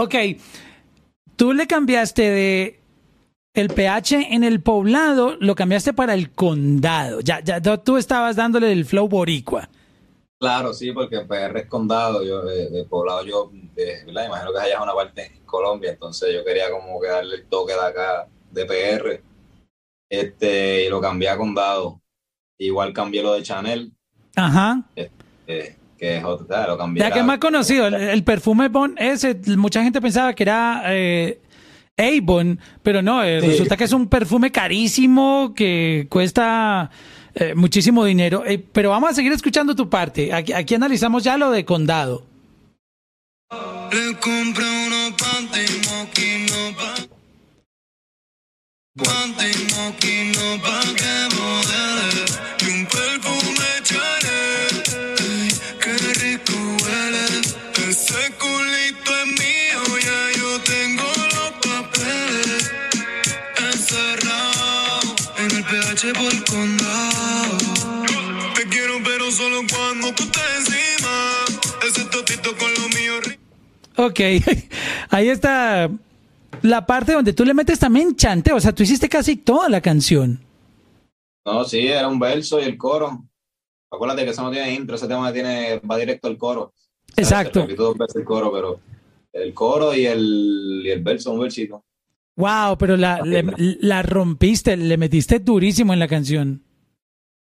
Ok, 0.08 0.40
tú 1.36 1.52
le 1.52 1.66
cambiaste 1.66 2.22
de 2.22 2.80
el 3.52 3.68
pH 3.68 4.32
en 4.34 4.42
el 4.42 4.62
poblado, 4.62 5.36
lo 5.38 5.54
cambiaste 5.54 5.92
para 5.92 6.14
el 6.14 6.30
condado. 6.30 7.20
Ya, 7.20 7.40
ya 7.40 7.60
tú 7.60 7.98
estabas 7.98 8.34
dándole 8.36 8.72
el 8.72 8.86
flow 8.86 9.06
boricua. 9.06 9.68
Claro, 10.40 10.72
sí, 10.72 10.92
porque 10.92 11.20
PR 11.20 11.58
es 11.58 11.66
condado, 11.66 12.24
yo 12.24 12.42
de, 12.42 12.86
poblado, 12.88 13.22
yo, 13.26 13.50
imagino 13.52 14.52
que 14.52 14.60
allá 14.60 14.76
es 14.76 14.80
una 14.80 14.94
parte 14.94 15.26
en 15.26 15.44
Colombia, 15.44 15.90
entonces 15.90 16.32
yo 16.32 16.42
quería 16.42 16.70
como 16.70 16.98
que 17.00 17.08
darle 17.08 17.34
el 17.34 17.46
toque 17.46 17.74
de 17.74 17.80
acá, 17.80 18.28
de 18.50 18.64
PR, 18.64 19.22
este, 20.08 20.86
y 20.86 20.88
lo 20.88 21.02
cambié 21.02 21.28
a 21.28 21.36
condado. 21.36 22.00
Igual 22.56 22.94
cambié 22.94 23.22
lo 23.22 23.34
de 23.34 23.42
Chanel. 23.42 23.92
Ajá. 24.36 24.82
Este, 24.96 25.77
que 25.98 26.18
es 26.18 26.24
otro, 26.24 26.46
lo 26.66 26.78
cambié. 26.78 27.02
Ya 27.02 27.10
que 27.10 27.18
es 27.18 27.24
más 27.24 27.38
conocido, 27.38 27.88
el, 27.88 28.24
perfume 28.24 28.68
Bon 28.68 28.94
ese, 28.98 29.38
mucha 29.56 29.82
gente 29.82 30.00
pensaba 30.00 30.34
que 30.34 30.44
era 30.44 30.82
eh, 30.86 31.40
Avon, 31.98 32.60
pero 32.82 33.02
no, 33.02 33.22
eh, 33.22 33.40
resulta 33.40 33.76
que 33.76 33.84
es 33.84 33.92
un 33.92 34.08
perfume 34.08 34.52
carísimo 34.52 35.52
que 35.54 36.06
cuesta 36.08 36.90
eh, 37.34 37.54
muchísimo 37.54 38.04
dinero. 38.04 38.44
Eh, 38.46 38.64
pero 38.72 38.90
vamos 38.90 39.10
a 39.10 39.14
seguir 39.14 39.32
escuchando 39.32 39.74
tu 39.74 39.88
parte. 39.88 40.32
Aquí, 40.32 40.52
aquí 40.52 40.74
analizamos 40.74 41.24
ya 41.24 41.36
lo 41.36 41.50
de 41.50 41.64
condado. 41.64 42.24
Le 43.92 44.14
compré 44.18 44.66
unos 44.86 45.14
moquino 45.76 46.58
Ok, 73.96 74.20
ahí 75.10 75.28
está 75.28 75.90
la 76.62 76.86
parte 76.86 77.12
donde 77.12 77.32
tú 77.32 77.44
le 77.44 77.52
metes 77.52 77.78
también 77.78 78.14
chante, 78.14 78.52
o 78.52 78.60
sea, 78.60 78.72
tú 78.72 78.82
hiciste 78.82 79.08
casi 79.08 79.36
toda 79.36 79.68
la 79.68 79.80
canción. 79.80 80.40
No, 81.44 81.64
sí, 81.64 81.86
era 81.88 82.08
un 82.08 82.18
verso 82.18 82.60
y 82.60 82.64
el 82.64 82.78
coro. 82.78 83.24
Acuérdate 83.90 84.24
que 84.24 84.30
eso 84.30 84.42
no 84.42 84.50
tiene 84.50 84.72
intro, 84.74 84.96
ese 84.96 85.08
tema 85.08 85.32
tiene, 85.32 85.80
va 85.80 85.96
directo 85.96 86.28
al 86.28 86.38
coro. 86.38 86.72
Exacto. 87.16 87.62
el 87.62 87.76
coro, 88.24 88.52
pero 88.52 88.80
el 89.42 89.54
coro 89.54 89.94
y 89.94 90.06
el, 90.06 90.82
y 90.84 90.90
el 90.90 91.02
verso, 91.02 91.32
un 91.32 91.40
versito. 91.40 91.84
Wow, 92.36 92.78
pero 92.78 92.96
la, 92.96 93.20
la 93.24 94.02
rompiste, 94.02 94.76
le 94.76 94.96
metiste 94.96 95.40
durísimo 95.40 95.92
en 95.92 95.98
la 95.98 96.06
canción. 96.06 96.62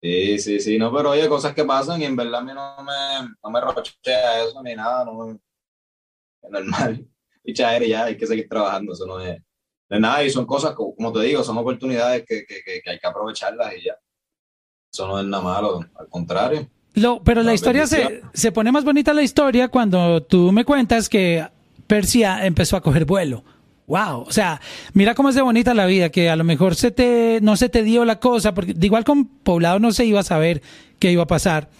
Sí, 0.00 0.38
sí, 0.38 0.60
sí, 0.60 0.78
no, 0.78 0.94
pero 0.94 1.10
oye, 1.10 1.28
cosas 1.28 1.54
que 1.54 1.64
pasan 1.64 2.00
y 2.00 2.04
en 2.04 2.16
verdad 2.16 2.40
a 2.40 2.44
mí 2.44 2.52
no 2.54 2.76
me, 2.84 3.34
no 3.42 3.50
me 3.50 3.60
rochea 3.60 4.44
eso 4.44 4.62
ni 4.62 4.74
nada, 4.74 5.04
no 5.04 5.32
es 5.32 5.38
normal. 6.50 7.06
Picha 7.42 7.78
ya, 7.80 8.04
hay 8.04 8.16
que 8.16 8.26
seguir 8.26 8.48
trabajando, 8.48 8.92
eso 8.92 9.06
no 9.06 9.20
es, 9.20 9.42
nada 9.90 10.22
y 10.22 10.30
son 10.30 10.46
cosas, 10.46 10.74
como 10.74 11.12
te 11.12 11.20
digo, 11.20 11.42
son 11.42 11.58
oportunidades 11.58 12.24
que, 12.26 12.44
que, 12.46 12.62
que 12.62 12.90
hay 12.90 12.98
que 12.98 13.06
aprovecharlas 13.06 13.74
y 13.76 13.84
ya. 13.86 13.98
Eso 14.92 15.06
no 15.06 15.18
es 15.18 15.26
nada 15.26 15.42
malo, 15.42 15.84
al 15.96 16.08
contrario. 16.08 16.68
Lo, 16.94 17.22
pero 17.22 17.42
la 17.42 17.54
historia 17.54 17.86
se, 17.86 18.22
se 18.32 18.52
pone 18.52 18.72
más 18.72 18.84
bonita 18.84 19.12
la 19.12 19.22
historia 19.22 19.68
cuando 19.68 20.22
tú 20.22 20.50
me 20.52 20.64
cuentas 20.64 21.08
que 21.08 21.46
Persia 21.88 22.46
empezó 22.46 22.76
a 22.76 22.82
coger 22.82 23.04
vuelo. 23.06 23.42
Wow, 23.88 24.20
o 24.20 24.30
sea, 24.30 24.60
mira 24.92 25.14
cómo 25.14 25.30
es 25.30 25.34
de 25.34 25.40
bonita 25.40 25.72
la 25.72 25.86
vida, 25.86 26.10
que 26.10 26.28
a 26.28 26.36
lo 26.36 26.44
mejor 26.44 26.74
se 26.74 26.90
te, 26.90 27.40
no 27.40 27.56
se 27.56 27.70
te 27.70 27.82
dio 27.82 28.04
la 28.04 28.20
cosa, 28.20 28.52
porque 28.52 28.74
de 28.74 28.86
igual 28.86 29.02
con 29.02 29.24
Poblado 29.24 29.78
no 29.78 29.92
se 29.92 30.04
iba 30.04 30.20
a 30.20 30.24
saber 30.24 30.60
qué 30.98 31.10
iba 31.10 31.22
a 31.22 31.26
pasar, 31.26 31.70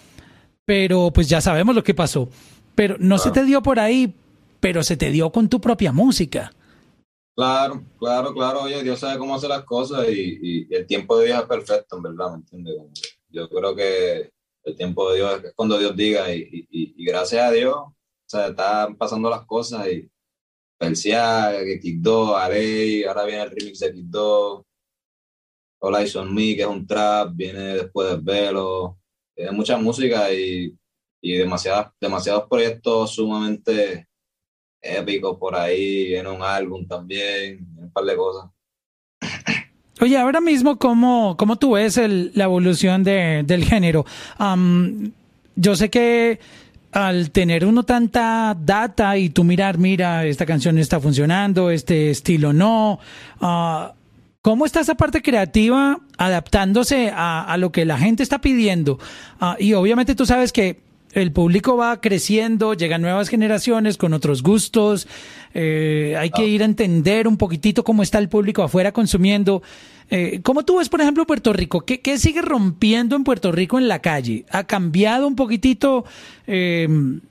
pero 0.65 1.11
pues 1.13 1.29
ya 1.29 1.39
sabemos 1.39 1.75
lo 1.75 1.83
que 1.83 1.93
pasó. 1.93 2.27
Pero 2.73 2.95
no 2.99 3.19
se 3.19 3.29
te 3.29 3.43
dio 3.43 3.61
por 3.61 3.79
ahí, 3.79 4.15
pero 4.59 4.81
se 4.81 4.97
te 4.97 5.11
dio 5.11 5.31
con 5.31 5.49
tu 5.49 5.61
propia 5.61 5.91
música. 5.91 6.51
Claro, 7.35 7.83
claro, 7.99 8.33
claro, 8.33 8.63
oye, 8.63 8.81
Dios 8.81 8.99
sabe 8.99 9.19
cómo 9.19 9.35
hace 9.35 9.47
las 9.47 9.63
cosas 9.63 10.07
y, 10.09 10.39
y 10.41 10.75
el 10.75 10.87
tiempo 10.87 11.19
de 11.19 11.27
Dios 11.27 11.41
es 11.41 11.47
perfecto, 11.47 11.97
en 11.97 12.03
verdad, 12.03 12.31
¿me 12.31 12.37
entiendes? 12.37 12.75
Yo 13.29 13.47
creo 13.47 13.75
que 13.75 14.31
el 14.63 14.75
tiempo 14.75 15.11
de 15.11 15.17
Dios 15.17 15.43
es 15.43 15.53
cuando 15.55 15.77
Dios 15.77 15.95
diga 15.95 16.33
y, 16.33 16.67
y 16.71 17.05
gracias 17.05 17.43
a 17.43 17.51
Dios, 17.51 17.75
sea, 18.29 18.47
están 18.47 18.95
pasando 18.95 19.29
las 19.29 19.45
cosas 19.45 19.87
y 19.87 20.09
Persia, 20.77 21.51
Kick2, 21.61 22.35
Arey, 22.37 23.03
ahora 23.03 23.25
viene 23.25 23.43
el 23.43 23.51
remix 23.51 23.79
de 23.79 23.93
Kick2, 23.93 24.63
Hola 25.81 26.01
Eyes 26.01 26.15
on 26.15 26.33
Me, 26.33 26.55
que 26.55 26.61
es 26.61 26.67
un 26.67 26.85
trap, 26.85 27.31
viene 27.33 27.59
después 27.75 28.09
del 28.09 28.21
Velo, 28.21 28.97
tiene 29.35 29.51
mucha 29.51 29.77
música 29.77 30.31
y, 30.33 30.77
y 31.21 31.33
demasiadas, 31.33 31.91
demasiados 31.99 32.47
proyectos 32.49 33.15
sumamente 33.15 34.07
épicos 34.81 35.37
por 35.37 35.55
ahí, 35.55 36.07
viene 36.07 36.29
un 36.29 36.41
álbum 36.41 36.87
también, 36.87 37.67
un 37.77 37.91
par 37.91 38.05
de 38.05 38.15
cosas. 38.15 38.49
Oye, 40.01 40.17
ahora 40.17 40.39
mismo, 40.39 40.77
¿cómo, 40.79 41.35
cómo 41.37 41.57
tú 41.57 41.71
ves 41.71 41.97
la 41.97 42.45
evolución 42.45 43.03
de, 43.03 43.43
del 43.45 43.65
género? 43.65 44.05
yo 45.55 45.75
sé 45.75 45.89
que 45.89 46.39
al 46.91 47.31
tener 47.31 47.65
uno 47.65 47.83
tanta 47.83 48.55
data 48.59 49.17
y 49.17 49.29
tú 49.29 49.43
mirar, 49.43 49.77
mira, 49.77 50.25
esta 50.25 50.45
canción 50.45 50.77
está 50.77 50.99
funcionando, 50.99 51.69
este 51.69 52.09
estilo 52.09 52.51
no, 52.51 52.99
uh, 53.41 53.93
¿cómo 54.41 54.65
está 54.65 54.79
esa 54.79 54.95
parte 54.95 55.21
creativa 55.21 55.99
adaptándose 56.17 57.11
a, 57.15 57.55
lo 57.57 57.71
que 57.71 57.85
la 57.85 57.97
gente 57.97 58.23
está 58.23 58.41
pidiendo? 58.41 58.99
Uh, 59.39 59.53
y 59.59 59.73
obviamente 59.73 60.15
tú 60.15 60.25
sabes 60.25 60.51
que 60.51 60.81
el 61.13 61.31
público 61.31 61.75
va 61.75 62.01
creciendo, 62.01 62.73
llegan 62.73 63.01
nuevas 63.01 63.29
generaciones 63.29 63.97
con 63.97 64.13
otros 64.13 64.43
gustos, 64.43 65.07
eh, 65.53 66.15
hay 66.17 66.29
que 66.29 66.43
ah. 66.43 66.45
ir 66.45 66.61
a 66.61 66.65
entender 66.65 67.27
un 67.27 67.37
poquitito 67.37 67.83
cómo 67.83 68.03
está 68.03 68.19
el 68.19 68.29
público 68.29 68.63
afuera 68.63 68.91
consumiendo. 68.91 69.61
Eh, 70.09 70.41
¿Cómo 70.43 70.65
tú 70.65 70.77
ves, 70.77 70.89
por 70.89 71.01
ejemplo, 71.01 71.25
Puerto 71.25 71.53
Rico? 71.53 71.81
¿Qué, 71.81 72.01
¿Qué, 72.01 72.17
sigue 72.17 72.41
rompiendo 72.41 73.15
en 73.15 73.23
Puerto 73.23 73.51
Rico 73.51 73.77
en 73.77 73.87
la 73.87 74.01
calle? 74.01 74.45
¿Ha 74.49 74.65
cambiado 74.65 75.27
un 75.27 75.35
poquitito 75.35 76.05
em, 76.47 77.21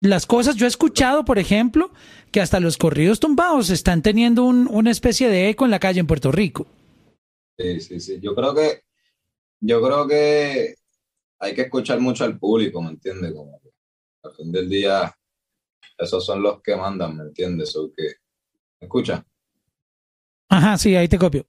las 0.00 0.26
cosas. 0.26 0.56
Yo 0.56 0.66
he 0.66 0.68
escuchado, 0.68 1.24
por 1.24 1.38
ejemplo, 1.38 1.90
que 2.30 2.40
hasta 2.40 2.60
los 2.60 2.76
corridos 2.76 3.20
tumbados 3.20 3.70
están 3.70 4.02
teniendo 4.02 4.44
un, 4.44 4.68
una 4.68 4.90
especie 4.90 5.28
de 5.28 5.48
eco 5.48 5.64
en 5.64 5.70
la 5.70 5.78
calle 5.78 6.00
en 6.00 6.06
Puerto 6.06 6.32
Rico. 6.32 6.66
Sí, 7.58 7.80
sí, 7.80 8.00
sí. 8.00 8.18
Yo 8.20 8.34
creo 8.34 8.54
que, 8.54 8.82
yo 9.60 9.82
creo 9.82 10.08
que 10.08 10.74
hay 11.38 11.54
que 11.54 11.62
escuchar 11.62 12.00
mucho 12.00 12.24
al 12.24 12.38
público, 12.38 12.80
¿me 12.82 12.90
entiendes? 12.90 13.32
Como 13.32 13.60
que 13.60 13.70
al 14.22 14.34
fin 14.34 14.52
del 14.52 14.68
día, 14.68 15.14
esos 16.00 16.24
son 16.24 16.42
los 16.42 16.62
que 16.62 16.76
mandan, 16.76 17.16
¿me 17.16 17.24
entiendes? 17.24 17.76
O 17.76 17.92
que, 17.94 18.04
¿me 18.80 18.86
escucha? 18.86 19.24
Ajá, 20.48 20.78
sí, 20.78 20.96
ahí 20.96 21.08
te 21.08 21.18
copio. 21.18 21.46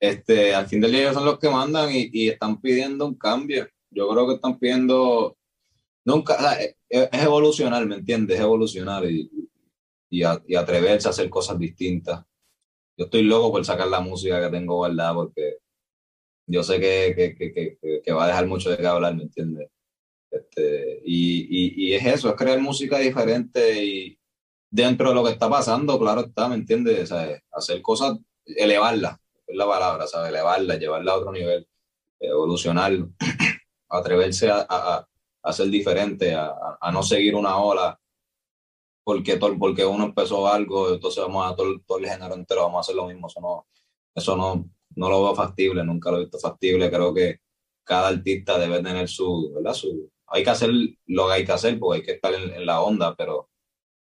Este, 0.00 0.54
al 0.54 0.66
fin 0.66 0.80
del 0.80 0.92
día 0.92 1.02
ellos 1.02 1.14
son 1.14 1.24
los 1.24 1.38
que 1.38 1.48
mandan 1.50 1.90
y, 1.92 2.10
y 2.12 2.28
están 2.28 2.60
pidiendo 2.60 3.06
un 3.06 3.14
cambio. 3.14 3.68
Yo 3.90 4.08
creo 4.08 4.26
que 4.28 4.34
están 4.34 4.58
pidiendo 4.58 5.36
nunca, 6.04 6.54
es, 6.54 6.76
evolucionar, 6.88 7.84
¿me 7.86 7.96
entiendes? 7.96 8.36
Es 8.36 8.42
evolucionar 8.42 9.04
y, 9.10 9.30
y, 10.10 10.22
y, 10.46 10.54
atreverse 10.56 11.08
a 11.08 11.10
hacer 11.10 11.28
cosas 11.28 11.58
distintas. 11.58 12.24
Yo 12.96 13.06
estoy 13.06 13.22
loco 13.22 13.50
por 13.52 13.64
sacar 13.64 13.88
la 13.88 14.00
música 14.00 14.40
que 14.40 14.50
tengo 14.50 14.76
guardada 14.76 15.14
porque 15.14 15.58
yo 16.46 16.62
sé 16.62 16.78
que, 16.80 17.14
que, 17.16 17.52
que, 17.52 18.02
que 18.02 18.12
va 18.12 18.24
a 18.24 18.28
dejar 18.28 18.46
mucho 18.46 18.70
de 18.70 18.76
qué 18.76 18.86
hablar, 18.86 19.16
¿me 19.16 19.24
entiendes? 19.24 19.68
Este, 20.34 21.00
y, 21.04 21.92
es 21.92 22.04
eso, 22.04 22.28
es 22.28 22.34
crear 22.34 22.60
música 22.60 22.98
diferente 22.98 23.84
y 23.84 24.18
dentro 24.70 25.10
de 25.10 25.14
lo 25.14 25.24
que 25.24 25.30
está 25.30 25.48
pasando, 25.48 25.98
claro 25.98 26.22
está, 26.22 26.48
¿me 26.48 26.56
entiendes? 26.56 27.12
hacer 27.52 27.82
cosas, 27.82 28.18
elevarla, 28.44 29.20
es 29.46 29.56
la 29.56 29.66
palabra, 29.66 30.06
¿sabes? 30.08 30.30
Elevarla, 30.30 30.76
llevarla 30.76 31.12
a 31.12 31.16
otro 31.16 31.32
nivel, 31.32 31.68
evolucionar, 32.18 32.92
atreverse 33.88 34.50
a, 34.50 34.66
a, 34.68 35.08
a 35.42 35.52
ser 35.52 35.68
diferente, 35.68 36.34
a, 36.34 36.52
a, 36.80 36.90
no 36.90 37.02
seguir 37.02 37.36
una 37.36 37.56
ola, 37.58 38.00
porque, 39.04 39.36
porque 39.36 39.84
uno 39.84 40.06
empezó 40.06 40.48
algo, 40.48 40.94
entonces 40.94 41.22
vamos 41.22 41.46
a 41.46 41.54
todo, 41.54 41.98
el 41.98 42.06
género 42.06 42.34
entero, 42.34 42.62
vamos 42.62 42.78
a 42.78 42.80
hacer 42.80 42.96
lo 42.96 43.06
mismo. 43.06 43.28
Eso 43.28 43.40
no, 43.40 43.66
eso 44.14 44.36
no, 44.36 44.68
no 44.96 45.10
lo 45.10 45.24
veo 45.24 45.34
factible, 45.34 45.84
nunca 45.84 46.10
lo 46.10 46.16
he 46.16 46.20
visto 46.20 46.38
factible. 46.38 46.90
Creo 46.90 47.12
que 47.12 47.40
cada 47.84 48.08
artista 48.08 48.58
debe 48.58 48.82
tener. 48.82 49.06
Su, 49.08 49.52
hay 50.34 50.44
que 50.44 50.50
hacer 50.50 50.70
lo 51.06 51.26
que 51.26 51.32
hay 51.32 51.44
que 51.44 51.52
hacer 51.52 51.78
porque 51.78 52.00
hay 52.00 52.06
que 52.06 52.12
estar 52.12 52.34
en, 52.34 52.54
en 52.54 52.66
la 52.66 52.80
onda, 52.80 53.14
pero 53.16 53.50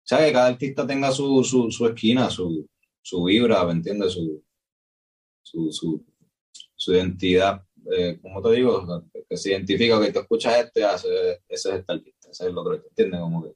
¿sabes? 0.03 0.27
que 0.27 0.33
cada 0.33 0.47
artista 0.47 0.87
tenga 0.87 1.11
su, 1.11 1.43
su, 1.43 1.71
su 1.71 1.85
esquina, 1.87 2.29
su, 2.29 2.67
su 3.01 3.23
vibra, 3.23 3.63
¿me 3.65 3.73
entiendes? 3.73 4.13
Su, 4.13 4.43
su, 5.43 5.71
su, 5.71 6.05
su 6.75 6.93
identidad 6.93 7.65
eh, 7.91 8.19
como 8.21 8.41
te 8.41 8.51
digo, 8.51 9.03
que 9.29 9.37
se 9.37 9.51
identifica 9.51 10.01
que 10.01 10.11
tú 10.11 10.19
escuchas 10.19 10.57
este, 10.57 10.81
ese, 10.81 11.41
ese 11.47 11.69
es 11.69 11.75
este 11.75 11.93
artista, 11.93 12.31
ese 12.31 12.43
es 12.43 12.49
el 12.49 12.57
otro, 12.57 12.73
¿entiendes? 12.73 13.19
Como 13.19 13.43
que 13.43 13.53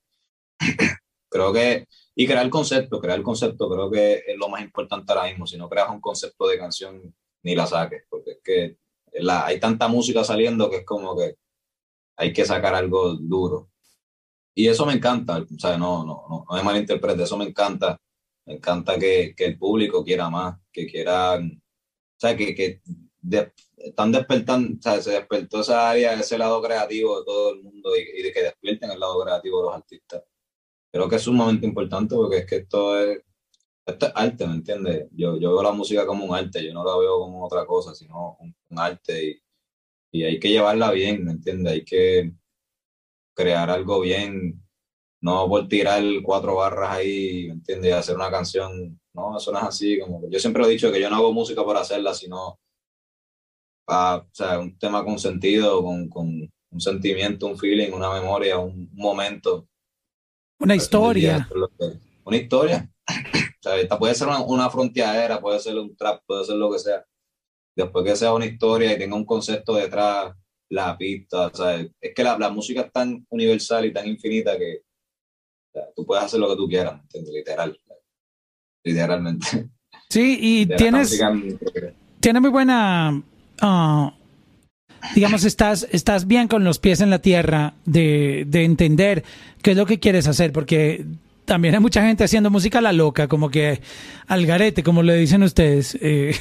creo 1.30 1.54
que, 1.54 1.88
y 2.16 2.28
crear 2.28 2.46
el 2.46 2.52
concepto, 2.52 3.00
crear 3.00 3.18
el 3.18 3.24
concepto 3.24 3.70
creo 3.70 3.90
que 3.90 4.24
es 4.28 4.38
lo 4.38 4.50
más 4.50 4.62
importante 4.62 5.12
ahora 5.12 5.30
mismo, 5.30 5.48
si 5.48 5.58
no 5.58 5.68
creas 5.68 5.90
un 5.90 6.02
concepto 6.02 6.48
de 6.48 6.60
canción, 6.60 7.16
ni 7.44 7.56
la 7.56 7.66
saques, 7.66 8.04
porque 8.10 8.32
es 8.32 8.40
que 8.44 8.78
la, 9.14 9.46
hay 9.46 9.60
tanta 9.60 9.88
música 9.88 10.24
saliendo 10.24 10.70
que 10.70 10.78
es 10.78 10.86
como 10.86 11.18
que 11.18 11.36
hay 12.20 12.34
que 12.34 12.46
sacar 12.46 12.76
algo 12.76 13.16
duro. 13.16 13.70
Y 14.54 14.68
eso 14.68 14.86
me 14.86 14.94
encanta, 14.94 15.38
o 15.40 15.60
sea, 15.60 15.78
no, 15.78 16.04
no, 16.06 16.26
no, 16.30 16.46
no 16.50 16.56
me 16.56 16.64
malinterprete, 16.64 17.24
eso 17.24 17.38
me 17.38 17.46
encanta. 17.46 17.98
Me 18.46 18.56
encanta 18.56 19.00
que, 19.00 19.34
que 19.38 19.46
el 19.46 19.58
público 19.58 20.04
quiera 20.04 20.30
más, 20.30 20.60
que 20.72 20.86
quieran, 20.86 21.62
o 21.62 22.20
sea, 22.20 22.36
que, 22.36 22.54
que 22.54 22.82
de, 23.22 23.54
están 23.78 24.12
despertando, 24.12 24.78
o 24.78 24.82
sea, 24.82 25.02
se 25.02 25.12
despertó 25.12 25.62
esa 25.62 25.90
área, 25.90 26.14
ese 26.20 26.38
lado 26.38 26.62
creativo 26.62 27.20
de 27.20 27.26
todo 27.26 27.54
el 27.54 27.64
mundo 27.64 27.92
y, 27.96 28.22
de 28.22 28.34
que 28.34 28.44
despierten 28.44 28.92
el 28.92 29.00
lado 29.00 29.22
creativo 29.24 29.60
de 29.60 29.68
los 29.68 29.76
artistas. 29.76 30.24
Creo 30.92 31.08
que 31.08 31.16
es 31.18 31.22
sumamente 31.22 31.66
importante 31.66 32.16
porque 32.16 32.40
es 32.40 32.46
que 32.46 32.56
esto 32.58 33.00
es, 33.00 33.22
esto 33.86 34.08
es 34.08 34.12
arte, 34.16 34.46
¿me 34.48 34.56
entiendes? 34.56 35.08
Yo, 35.12 35.38
yo 35.38 35.54
veo 35.54 35.64
la 35.64 35.72
música 35.72 36.06
como 36.06 36.26
un 36.26 36.36
arte, 36.36 36.66
yo 36.66 36.74
no 36.74 36.84
la 36.84 36.98
veo 36.98 37.20
como 37.20 37.46
otra 37.46 37.66
cosa, 37.66 37.96
sino 37.96 38.38
un, 38.40 38.80
arte 38.80 39.24
y, 39.24 39.42
y 40.12 40.24
hay 40.24 40.40
que 40.40 40.50
llevarla 40.50 40.92
bien, 40.92 41.26
¿me 41.26 41.32
entiendes? 41.32 41.74
Hay 41.74 41.86
que 41.86 42.34
crear 43.36 43.70
algo 43.70 44.02
bien, 44.02 44.62
no 45.22 45.48
por 45.48 45.68
tirar 45.68 46.04
cuatro 46.24 46.56
barras 46.56 46.92
ahí, 46.92 47.48
¿me 47.48 47.54
entiendes? 47.54 47.90
Y 47.90 47.94
hacer 47.94 48.16
una 48.16 48.32
canción, 48.32 49.00
no, 49.14 49.38
eso 49.38 49.52
no 49.52 49.60
es 49.60 49.66
así, 49.66 50.00
como 50.00 50.30
yo 50.30 50.40
siempre 50.40 50.64
he 50.64 50.70
dicho 50.70 50.92
que 50.92 51.02
yo 51.02 51.10
no 51.10 51.18
hago 51.18 51.34
música 51.34 51.64
por 51.64 51.78
hacerla, 51.78 52.14
sino 52.14 52.60
o 53.90 54.28
sea, 54.32 54.60
un 54.60 54.78
tema 54.78 55.04
con 55.04 55.18
sentido, 55.18 55.84
con, 55.84 56.10
con, 56.10 56.52
un 56.72 56.80
sentimiento, 56.80 57.48
un 57.48 57.58
feeling, 57.58 57.92
una 57.92 58.14
memoria, 58.14 58.60
un 58.60 58.90
momento. 58.94 59.68
Una 60.60 60.76
historia. 60.76 61.50
Una 62.24 62.38
historia. 62.38 62.90
O 63.60 63.62
sea, 63.62 63.76
esta 63.76 64.00
puede 64.00 64.16
ser 64.16 64.30
una, 64.30 64.40
una 64.40 64.70
fronteadera, 64.70 65.42
puede 65.42 65.60
ser 65.60 65.78
un 65.78 65.94
trap, 65.94 66.24
puede 66.26 66.46
ser 66.46 66.56
lo 66.56 66.72
que 66.72 66.80
sea. 66.80 67.06
Después 67.84 68.06
que 68.06 68.16
sea 68.16 68.34
una 68.34 68.46
historia 68.46 68.94
y 68.94 68.98
tenga 68.98 69.16
un 69.16 69.26
concepto 69.26 69.76
detrás, 69.76 70.34
la 70.70 70.98
pista, 70.98 71.48
o 71.48 71.56
sea, 71.56 71.80
es 71.80 72.14
que 72.14 72.24
la, 72.24 72.38
la 72.38 72.50
música 72.50 72.82
es 72.82 72.92
tan 72.92 73.26
universal 73.30 73.86
y 73.86 73.94
tan 73.94 74.08
infinita 74.08 74.58
que 74.58 74.82
o 74.82 75.72
sea, 75.74 75.84
tú 75.96 76.06
puedes 76.06 76.26
hacer 76.26 76.40
lo 76.40 76.50
que 76.50 76.56
tú 76.56 76.68
quieras, 76.68 77.02
¿entiendes? 77.02 77.34
Literal. 77.34 77.80
Literalmente. 78.84 79.70
Sí, 80.10 80.38
y 80.42 80.66
tienes, 80.66 81.20
tiene 82.20 82.40
muy 82.40 82.50
buena 82.50 83.22
uh, 83.62 84.12
digamos, 85.16 85.44
estás, 85.44 85.88
estás 85.92 86.28
bien 86.28 86.48
con 86.48 86.64
los 86.64 86.80
pies 86.80 87.02
en 87.02 87.10
la 87.10 87.20
tierra 87.20 87.74
de, 87.86 88.46
de 88.48 88.64
entender 88.64 89.24
qué 89.62 89.72
es 89.72 89.78
lo 89.78 89.86
que 89.86 90.00
quieres 90.00 90.28
hacer, 90.28 90.52
porque 90.52 91.06
también 91.50 91.74
hay 91.74 91.82
mucha 91.82 92.04
gente 92.04 92.24
haciendo 92.24 92.52
música 92.52 92.78
a 92.78 92.82
la 92.82 92.94
loca, 92.94 93.28
como 93.28 93.50
que 93.50 93.82
al 94.28 94.46
garete, 94.46 94.84
como 94.84 95.02
le 95.02 95.16
dicen 95.16 95.42
ustedes. 95.42 95.96
Eh, 95.96 96.32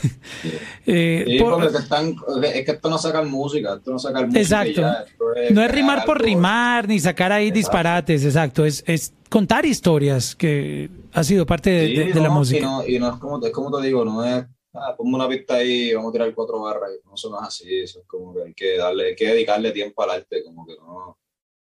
eh, 0.87 1.25
sí, 1.27 1.39
por, 1.39 1.55
porque 1.55 1.79
están, 1.79 2.15
es 2.43 2.65
que 2.67 2.73
esto 2.73 2.91
no 2.91 2.99
saca 2.99 3.23
música, 3.23 3.77
esto 3.77 3.91
no 3.91 3.99
saca 3.99 4.21
música. 4.21 4.39
Exacto. 4.39 4.83
Ya, 4.83 5.07
es 5.43 5.51
no 5.51 5.63
es 5.63 5.71
rimar 5.71 6.05
por 6.05 6.23
rimar, 6.23 6.87
ni 6.87 7.01
sacar 7.01 7.33
ahí 7.33 7.49
exacto. 7.49 7.59
disparates, 7.59 8.25
exacto. 8.27 8.65
Es, 8.67 8.85
es 8.87 9.15
contar 9.31 9.65
historias, 9.65 10.37
que 10.37 10.91
ha 11.15 11.25
sido 11.25 11.47
parte 11.47 11.71
de, 11.71 11.87
sí, 11.87 11.95
de, 11.95 12.05
de 12.05 12.15
no, 12.15 12.23
la 12.23 12.31
música. 12.31 12.59
Y 12.59 12.63
no, 12.63 12.87
y 12.87 12.99
no 12.99 13.09
es, 13.09 13.17
como, 13.17 13.43
es 13.43 13.51
como 13.51 13.81
te 13.81 13.87
digo, 13.87 14.05
no 14.05 14.23
es 14.23 14.45
ah, 14.75 14.95
pongo 14.95 15.17
una 15.17 15.27
pista 15.27 15.55
ahí, 15.55 15.95
vamos 15.95 16.11
a 16.11 16.13
tirar 16.13 16.35
cuatro 16.35 16.61
barras, 16.61 16.91
no, 17.07 17.15
eso 17.15 17.31
no 17.31 17.41
es 17.41 17.49
así, 17.49 17.81
eso 17.81 18.01
es 18.01 18.07
como 18.07 18.35
que 18.35 18.43
hay 18.43 18.53
que 18.55 18.77
darle, 18.77 19.07
hay 19.07 19.17
que 19.17 19.29
dedicarle 19.29 19.73
tiempo 19.73 20.03
al 20.03 20.11
arte, 20.11 20.45
como 20.45 20.67
que 20.67 20.75
no, 20.77 20.97
o 20.97 21.19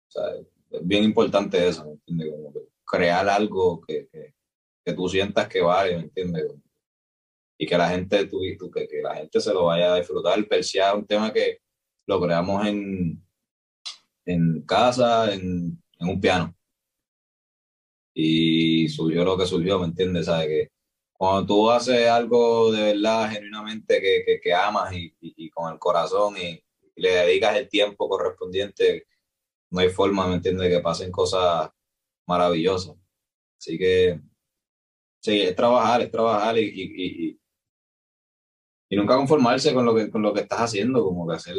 sea, 0.09 0.23
es 0.71 0.85
bien 0.85 1.05
importante 1.05 1.69
eso, 1.69 1.85
¿me 1.85 1.91
entiendes? 1.91 2.31
Como 2.31 2.51
que 2.51 2.59
crear 2.89 3.29
algo 3.29 3.81
que, 3.81 4.09
que, 4.83 4.93
tú 4.93 5.07
sientas 5.07 5.47
que 5.47 5.61
vale, 5.61 5.95
¿me 5.95 6.03
entiendes? 6.03 6.51
Y 7.59 7.67
que 7.67 7.77
la 7.77 7.89
gente, 7.89 8.25
tú, 8.25 8.39
tú, 8.57 8.71
que, 8.71 8.87
que 8.87 9.01
la 9.01 9.15
gente 9.15 9.39
se 9.39 9.53
lo 9.53 9.65
vaya 9.65 9.93
a 9.93 9.97
disfrutar, 9.97 10.47
Persia 10.47 10.89
es 10.89 10.95
un 10.95 11.05
tema 11.05 11.31
que 11.31 11.59
lo 12.07 12.19
creamos 12.19 12.65
en, 12.65 13.23
en 14.25 14.61
casa, 14.63 15.31
en, 15.31 15.79
en 15.99 16.09
un 16.09 16.19
piano. 16.19 16.55
Y 18.15 18.87
surgió 18.89 19.23
lo 19.23 19.37
que 19.37 19.45
surgió, 19.45 19.77
¿me 19.79 19.85
entiendes? 19.85 20.25
¿Sabes? 20.25 20.47
Que 20.47 20.71
cuando 21.13 21.45
tú 21.45 21.69
haces 21.69 22.07
algo 22.07 22.71
de 22.71 22.93
verdad, 22.93 23.29
genuinamente, 23.29 24.01
que, 24.01 24.23
que, 24.25 24.39
que 24.41 24.53
amas 24.53 24.91
y, 24.93 25.13
y, 25.21 25.45
y, 25.45 25.49
con 25.51 25.71
el 25.71 25.77
corazón 25.77 26.35
y, 26.37 26.63
y, 26.95 27.01
le 27.01 27.11
dedicas 27.11 27.55
el 27.57 27.69
tiempo 27.69 28.09
correspondiente, 28.09 29.05
no 29.69 29.81
hay 29.81 29.89
forma, 29.89 30.27
¿me 30.27 30.35
entiendes?, 30.35 30.69
que 30.69 30.79
pasen 30.79 31.11
cosas 31.11 31.69
maravillosas. 32.29 32.95
Así 33.57 33.77
que, 33.77 34.21
sí, 35.19 35.41
es 35.41 35.55
trabajar, 35.55 36.01
es 36.01 36.11
trabajar 36.11 36.57
y, 36.57 36.61
y, 36.61 37.37
y, 38.89 38.95
nunca 38.95 39.17
conformarse 39.17 39.73
con 39.73 39.85
lo, 39.85 39.95
que, 39.95 40.09
con 40.09 40.21
lo 40.21 40.33
que 40.33 40.41
estás 40.41 40.61
haciendo, 40.61 41.03
como 41.03 41.27
que 41.27 41.35
hacer, 41.35 41.57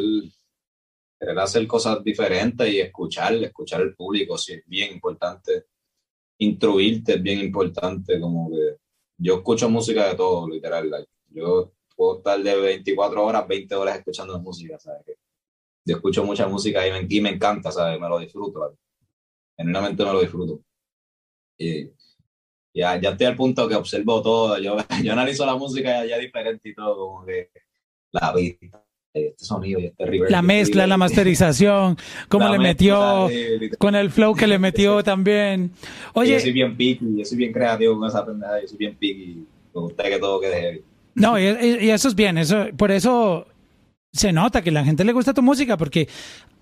hacer 1.37 1.67
cosas 1.67 2.03
diferentes 2.03 2.67
y 2.73 2.79
escuchar, 2.79 3.33
escuchar 3.35 3.81
al 3.81 3.95
público, 3.95 4.37
sí, 4.37 4.53
es 4.53 4.63
bien 4.65 4.93
importante. 4.93 5.65
Instruirte 6.39 7.15
es 7.15 7.21
bien 7.21 7.39
importante, 7.39 8.19
como 8.19 8.49
que 8.49 8.77
yo 9.17 9.35
escucho 9.35 9.69
música 9.69 10.07
de 10.07 10.15
todo, 10.15 10.49
literal. 10.49 11.07
Yo 11.29 11.73
puedo 11.95 12.17
estar 12.17 12.41
de 12.41 12.55
24 12.55 13.25
horas, 13.25 13.47
20 13.47 13.75
horas 13.75 13.97
escuchando 13.99 14.39
música, 14.39 14.79
¿sabes? 14.79 15.17
Yo 15.85 15.95
escucho 15.97 16.23
mucha 16.23 16.47
música 16.47 16.87
y 16.87 16.91
me, 16.91 17.07
y 17.09 17.21
me 17.21 17.29
encanta, 17.29 17.71
¿sabes? 17.71 17.99
Me 17.99 18.09
lo 18.09 18.19
disfruto. 18.19 18.59
Like. 18.59 18.90
Genuinamente 19.57 20.03
me 20.03 20.13
lo 20.13 20.21
disfruto. 20.21 20.61
Y 21.57 21.91
ya, 22.73 22.99
ya 22.99 23.09
estoy 23.11 23.27
al 23.27 23.35
punto 23.35 23.67
que 23.67 23.75
observo 23.75 24.21
todo. 24.21 24.57
Yo, 24.59 24.77
yo 25.03 25.13
analizo 25.13 25.45
la 25.45 25.55
música 25.55 26.05
ya, 26.05 26.17
diferente 26.17 26.69
y 26.69 26.75
todo, 26.75 26.95
como 26.95 27.25
que 27.25 27.49
la 28.11 28.33
vista, 28.33 28.83
este 29.13 29.43
sonido 29.43 29.79
y 29.79 29.85
este 29.87 30.05
reverb. 30.05 30.31
La 30.31 30.41
mezcla, 30.41 30.87
la 30.87 30.97
masterización, 30.97 31.97
cómo 32.29 32.45
la 32.45 32.51
le 32.53 32.59
metió, 32.59 33.27
mezcla, 33.27 33.77
con 33.77 33.95
el 33.95 34.09
flow 34.09 34.35
que 34.35 34.47
le 34.47 34.59
metió 34.59 35.03
también. 35.03 35.71
Oye, 36.13 36.33
yo 36.33 36.39
soy 36.39 36.51
bien 36.51 36.75
picky, 36.75 37.17
yo 37.17 37.25
soy 37.25 37.37
bien 37.37 37.51
creativo 37.51 37.97
con 37.99 38.07
esa 38.07 38.25
pendejada, 38.25 38.61
yo 38.61 38.67
soy 38.67 38.77
bien 38.77 38.95
picky, 38.95 39.45
me 39.73 39.81
gusta 39.81 40.03
que 40.03 40.19
todo 40.19 40.39
quede 40.39 40.61
heavy. 40.61 40.83
No, 41.13 41.37
y, 41.37 41.43
y, 41.43 41.89
eso 41.89 42.07
es 42.07 42.15
bien, 42.15 42.37
eso, 42.37 42.67
por 42.77 42.89
eso 42.89 43.45
se 44.13 44.31
nota 44.31 44.61
que 44.61 44.71
la 44.71 44.85
gente 44.85 45.03
le 45.03 45.11
gusta 45.11 45.33
tu 45.33 45.41
música, 45.41 45.75
porque 45.75 46.07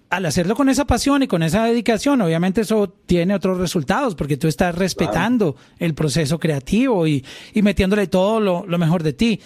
al 0.10 0.26
hacerlo 0.26 0.56
con 0.56 0.70
esa 0.70 0.86
pasión 0.86 1.24
y 1.24 1.28
con 1.28 1.44
esa 1.44 1.66
dedicación, 1.66 2.22
obviamente 2.22 2.62
eso 2.62 2.90
tiene 2.90 3.36
otros 3.36 3.58
resultados, 3.58 4.16
porque 4.16 4.38
tú 4.38 4.48
estás 4.48 4.76
respetando 4.76 5.56
el 5.78 5.94
proceso 5.94 6.40
creativo 6.40 7.06
y, 7.08 7.24
y 7.54 7.62
metiéndole 7.62 8.08
todo 8.08 8.40
lo, 8.40 8.66
lo, 8.66 8.78
mejor 8.78 9.04
de 9.04 9.14
ti. 9.14 9.40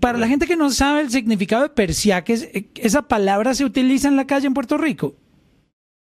Para 0.00 0.16
la 0.16 0.26
gente 0.26 0.46
que 0.46 0.56
no 0.56 0.70
sabe 0.70 1.02
el 1.02 1.10
significado 1.10 1.64
de 1.64 1.68
persiaque, 1.68 2.70
¿esa 2.76 3.02
palabra 3.02 3.54
se 3.54 3.64
utiliza 3.64 4.08
en 4.08 4.16
la 4.16 4.26
calle 4.26 4.46
en 4.46 4.54
Puerto 4.54 4.78
Rico? 4.78 5.14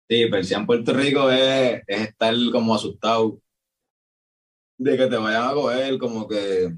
Sí, 0.09 0.27
persia 0.27 0.59
en 0.59 0.67
Puerto 0.67 0.93
Rico 0.93 1.31
es, 1.31 1.83
es 1.87 2.01
estar 2.03 2.35
como 2.53 2.75
asustado 2.75 3.39
de 4.79 4.97
que 4.97 5.07
te 5.07 5.17
vayan 5.17 5.49
a 5.49 5.55
coger, 5.55 5.99
como 5.99 6.29
que 6.29 6.73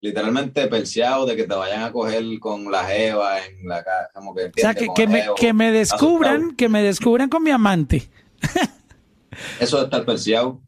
literalmente 0.00 0.66
perseado 0.68 1.26
de 1.26 1.36
que 1.36 1.44
te 1.44 1.54
vayan 1.54 1.82
a 1.82 1.92
coger 1.92 2.24
con 2.38 2.70
la 2.70 2.84
jeva 2.84 3.44
en 3.44 3.66
la 3.66 3.82
casa, 3.82 4.10
como 4.14 4.34
que... 4.34 4.46
O 4.46 4.50
sea, 4.56 4.74
que, 4.74 4.88
que, 4.94 5.06
me, 5.06 5.24
que 5.36 5.52
me 5.52 5.72
descubran, 5.72 6.54
que 6.54 6.68
me 6.68 6.82
descubran 6.82 7.28
con 7.28 7.42
mi 7.42 7.50
amante. 7.50 8.08
eso 9.60 9.78
de 9.78 9.84
estar 9.84 10.04
perseado, 10.04 10.60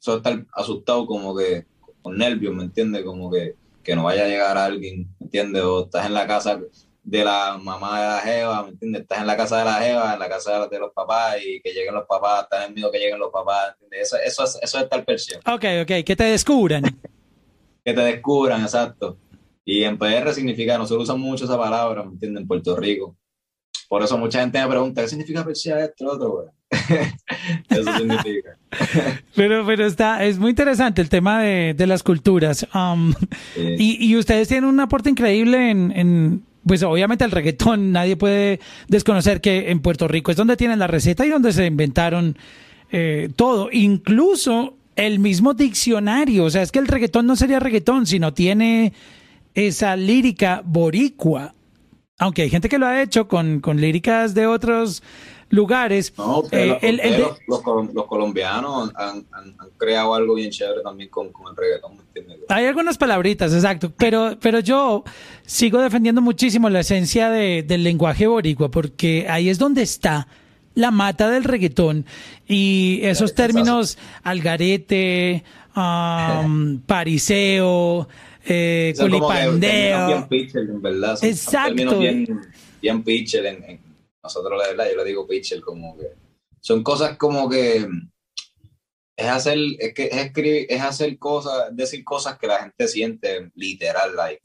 eso 0.00 0.12
de 0.12 0.16
estar 0.18 0.46
asustado 0.52 1.06
como 1.06 1.36
que 1.36 1.66
con 2.02 2.16
nervios, 2.16 2.54
¿me 2.54 2.62
entiendes? 2.62 3.04
Como 3.04 3.30
que, 3.30 3.56
que 3.82 3.96
no 3.96 4.04
vaya 4.04 4.24
a 4.24 4.28
llegar 4.28 4.56
alguien, 4.56 5.08
¿me 5.18 5.26
entiendes? 5.26 5.62
O 5.62 5.84
estás 5.84 6.06
en 6.06 6.14
la 6.14 6.26
casa 6.26 6.60
de 7.02 7.24
la 7.24 7.58
mamá 7.60 8.00
de 8.00 8.06
la 8.06 8.20
jeva, 8.20 8.62
¿me 8.62 8.68
entiendes? 8.70 9.02
Estás 9.02 9.20
en 9.20 9.26
la 9.26 9.36
casa 9.36 9.58
de 9.58 9.64
la 9.64 9.74
jeva, 9.74 10.14
en 10.14 10.18
la 10.18 10.28
casa 10.28 10.66
de 10.68 10.78
los 10.78 10.92
papás 10.92 11.36
y 11.44 11.60
que 11.60 11.72
lleguen 11.72 11.94
los 11.94 12.06
papás, 12.06 12.44
estás 12.44 12.66
en 12.66 12.74
miedo 12.74 12.90
que 12.90 12.98
lleguen 12.98 13.18
los 13.18 13.32
papás, 13.32 13.74
¿entiendes? 13.74 14.12
Eso, 14.12 14.16
eso, 14.24 14.44
es, 14.44 14.58
eso 14.62 14.78
es 14.78 14.84
estar 14.84 15.04
perseado. 15.04 15.42
Ok, 15.52 15.64
ok, 15.82 16.04
que 16.04 16.16
te 16.16 16.24
descubran. 16.24 16.84
Que 17.86 17.94
te 17.94 18.00
descubran, 18.00 18.62
exacto. 18.62 19.16
Y 19.64 19.84
en 19.84 19.96
PR 19.96 20.34
significa, 20.34 20.76
nosotros 20.76 21.04
usamos 21.04 21.24
mucho 21.24 21.44
esa 21.44 21.56
palabra, 21.56 22.02
¿me 22.02 22.12
entiendes? 22.12 22.42
En 22.42 22.48
Puerto 22.48 22.76
Rico. 22.76 23.16
Por 23.88 24.02
eso 24.02 24.18
mucha 24.18 24.40
gente 24.40 24.60
me 24.60 24.66
pregunta, 24.66 25.02
¿qué 25.02 25.08
significa 25.08 25.44
persia 25.44 25.84
esto, 25.84 26.10
otro, 26.10 26.50
Eso 27.70 27.96
significa. 27.96 28.58
pero, 29.36 29.64
pero 29.64 29.86
está, 29.86 30.24
es 30.24 30.36
muy 30.36 30.50
interesante 30.50 31.00
el 31.00 31.08
tema 31.08 31.40
de, 31.40 31.74
de 31.74 31.86
las 31.86 32.02
culturas. 32.02 32.66
Um, 32.74 33.14
y, 33.56 34.04
y, 34.04 34.16
ustedes 34.16 34.48
tienen 34.48 34.68
un 34.68 34.80
aporte 34.80 35.08
increíble 35.08 35.70
en, 35.70 35.92
en, 35.92 36.42
pues 36.66 36.82
obviamente 36.82 37.24
el 37.24 37.30
reggaetón, 37.30 37.92
nadie 37.92 38.16
puede 38.16 38.58
desconocer 38.88 39.40
que 39.40 39.70
en 39.70 39.78
Puerto 39.78 40.08
Rico 40.08 40.32
es 40.32 40.36
donde 40.36 40.56
tienen 40.56 40.80
la 40.80 40.88
receta 40.88 41.24
y 41.24 41.30
donde 41.30 41.52
se 41.52 41.66
inventaron 41.66 42.36
eh, 42.90 43.30
todo. 43.36 43.68
Incluso 43.70 44.75
el 44.96 45.18
mismo 45.18 45.54
diccionario. 45.54 46.44
O 46.44 46.50
sea, 46.50 46.62
es 46.62 46.72
que 46.72 46.78
el 46.78 46.88
reggaetón 46.88 47.26
no 47.26 47.36
sería 47.36 47.60
reggaetón, 47.60 48.06
sino 48.06 48.34
tiene 48.34 48.92
esa 49.54 49.94
lírica 49.96 50.62
boricua. 50.64 51.54
Aunque 52.18 52.42
hay 52.42 52.50
gente 52.50 52.68
que 52.68 52.78
lo 52.78 52.86
ha 52.86 53.02
hecho 53.02 53.28
con, 53.28 53.60
con 53.60 53.80
líricas 53.80 54.34
de 54.34 54.46
otros 54.46 55.02
lugares. 55.50 56.12
No, 56.16 56.42
eh, 56.50 57.38
los, 57.46 57.62
colombianos 58.06 58.90
han, 58.96 59.26
creado 59.76 60.14
algo 60.14 60.34
bien 60.34 60.50
chévere 60.50 60.80
también 60.82 61.10
con, 61.10 61.30
con 61.30 61.48
el 61.50 61.56
reggaetón. 61.56 61.98
Hay 62.48 62.66
algunas 62.66 62.96
palabritas, 62.96 63.52
exacto. 63.52 63.92
Pero, 63.96 64.38
pero 64.40 64.60
yo 64.60 65.04
sigo 65.44 65.80
defendiendo 65.80 66.22
muchísimo 66.22 66.70
la 66.70 66.80
esencia 66.80 67.28
de, 67.28 67.62
del 67.62 67.84
lenguaje 67.84 68.26
boricua, 68.26 68.70
porque 68.70 69.26
ahí 69.28 69.48
es 69.48 69.58
donde 69.58 69.82
está 69.82 70.26
la 70.76 70.90
mata 70.92 71.28
del 71.28 71.42
reggaetón 71.42 72.06
y 72.46 73.00
esos 73.02 73.34
términos 73.34 73.98
algarete, 74.22 75.42
um, 75.74 76.80
pariseo, 76.86 78.08
eh, 78.44 78.94
en 78.96 80.82
verdad. 80.82 81.18
Exacto. 81.22 81.98
Bien, 81.98 82.40
bien 82.80 83.02
pitcher 83.02 83.46
en, 83.46 83.80
nosotros 84.22 84.58
la 84.58 84.68
verdad 84.68 84.86
yo 84.90 84.96
le 84.98 85.04
digo 85.04 85.26
pitcher 85.26 85.60
como 85.60 85.96
que 85.96 86.12
son 86.60 86.82
cosas 86.82 87.16
como 87.16 87.48
que 87.48 87.88
es 89.16 89.26
hacer 89.26 89.58
es 89.78 89.94
que 89.94 90.04
es 90.04 90.16
escribir 90.16 90.66
es 90.68 90.82
hacer 90.82 91.18
cosas 91.18 91.74
decir 91.74 92.04
cosas 92.04 92.38
que 92.38 92.48
la 92.48 92.58
gente 92.58 92.88
siente 92.88 93.50
literal 93.54 94.14
like 94.16 94.42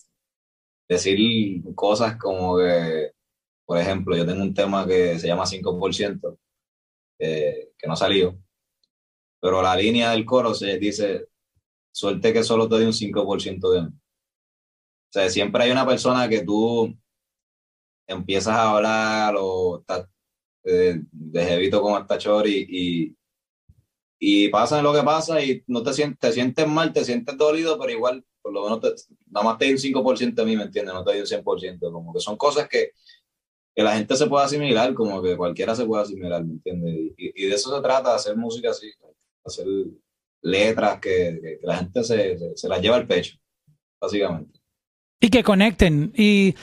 decir 0.87 1.63
cosas 1.73 2.17
como 2.17 2.57
que 2.57 3.11
por 3.71 3.79
ejemplo, 3.79 4.17
yo 4.17 4.25
tengo 4.25 4.41
un 4.41 4.53
tema 4.53 4.85
que 4.85 5.17
se 5.17 5.27
llama 5.27 5.45
5%, 5.45 6.37
que 7.17 7.87
no 7.87 7.95
salió, 7.95 8.37
pero 9.39 9.61
la 9.61 9.77
línea 9.77 10.11
del 10.11 10.25
coro 10.25 10.53
se 10.53 10.77
dice, 10.77 11.29
suerte 11.89 12.33
que 12.33 12.43
solo 12.43 12.67
te 12.67 12.75
doy 12.75 12.83
un 12.83 12.91
5% 12.91 13.71
de 13.71 13.81
mí. 13.83 13.87
O 13.87 15.09
sea, 15.09 15.29
siempre 15.29 15.63
hay 15.63 15.71
una 15.71 15.87
persona 15.87 16.27
que 16.27 16.43
tú 16.43 16.93
empiezas 18.07 18.55
a 18.55 18.71
hablar 18.71 19.35
o 19.39 19.79
estás 19.79 20.09
eh, 20.65 20.99
de 21.09 21.45
jevito 21.45 21.81
como 21.81 21.97
esta 21.97 22.17
chori 22.17 22.67
y, 22.67 23.15
y 24.19 24.49
pasa 24.49 24.81
lo 24.81 24.91
que 24.91 25.01
pasa 25.01 25.41
y 25.41 25.63
no 25.67 25.81
te 25.81 25.93
sientes, 25.93 26.19
te 26.19 26.33
sientes 26.33 26.67
mal, 26.67 26.91
te 26.91 27.05
sientes 27.05 27.37
dolido, 27.37 27.79
pero 27.79 27.93
igual, 27.93 28.25
por 28.41 28.51
lo 28.51 28.65
menos, 28.65 28.81
te, 28.81 28.89
nada 29.27 29.45
más 29.45 29.57
te 29.57 29.63
doy 29.63 29.75
un 29.75 29.79
5% 29.79 30.35
de 30.35 30.45
mí, 30.45 30.57
¿me 30.57 30.63
entiendes? 30.63 30.93
No 30.93 31.05
te 31.05 31.11
doy 31.11 31.21
un 31.21 31.25
100%, 31.25 31.89
como 31.89 32.13
que 32.13 32.19
son 32.19 32.35
cosas 32.35 32.67
que 32.67 32.91
que 33.75 33.83
la 33.83 33.95
gente 33.95 34.15
se 34.15 34.27
pueda 34.27 34.45
asimilar, 34.45 34.93
como 34.93 35.21
que 35.21 35.37
cualquiera 35.37 35.75
se 35.75 35.85
pueda 35.85 36.03
asimilar, 36.03 36.43
¿me 36.43 36.53
entiendes? 36.53 37.13
Y, 37.17 37.45
de 37.45 37.55
eso 37.55 37.75
se 37.75 37.81
trata, 37.81 38.15
hacer 38.15 38.35
música 38.35 38.71
así, 38.71 38.91
hacer 39.45 39.65
letras 40.41 40.99
que, 40.99 41.59
la 41.63 41.77
gente 41.77 42.03
se, 42.03 42.37
se, 42.55 42.67
las 42.67 42.81
lleva 42.81 42.97
al 42.97 43.07
pecho, 43.07 43.37
básicamente. 43.99 44.59
Y 45.19 45.29
que 45.29 45.43
conecten. 45.43 46.11
Y 46.15 46.55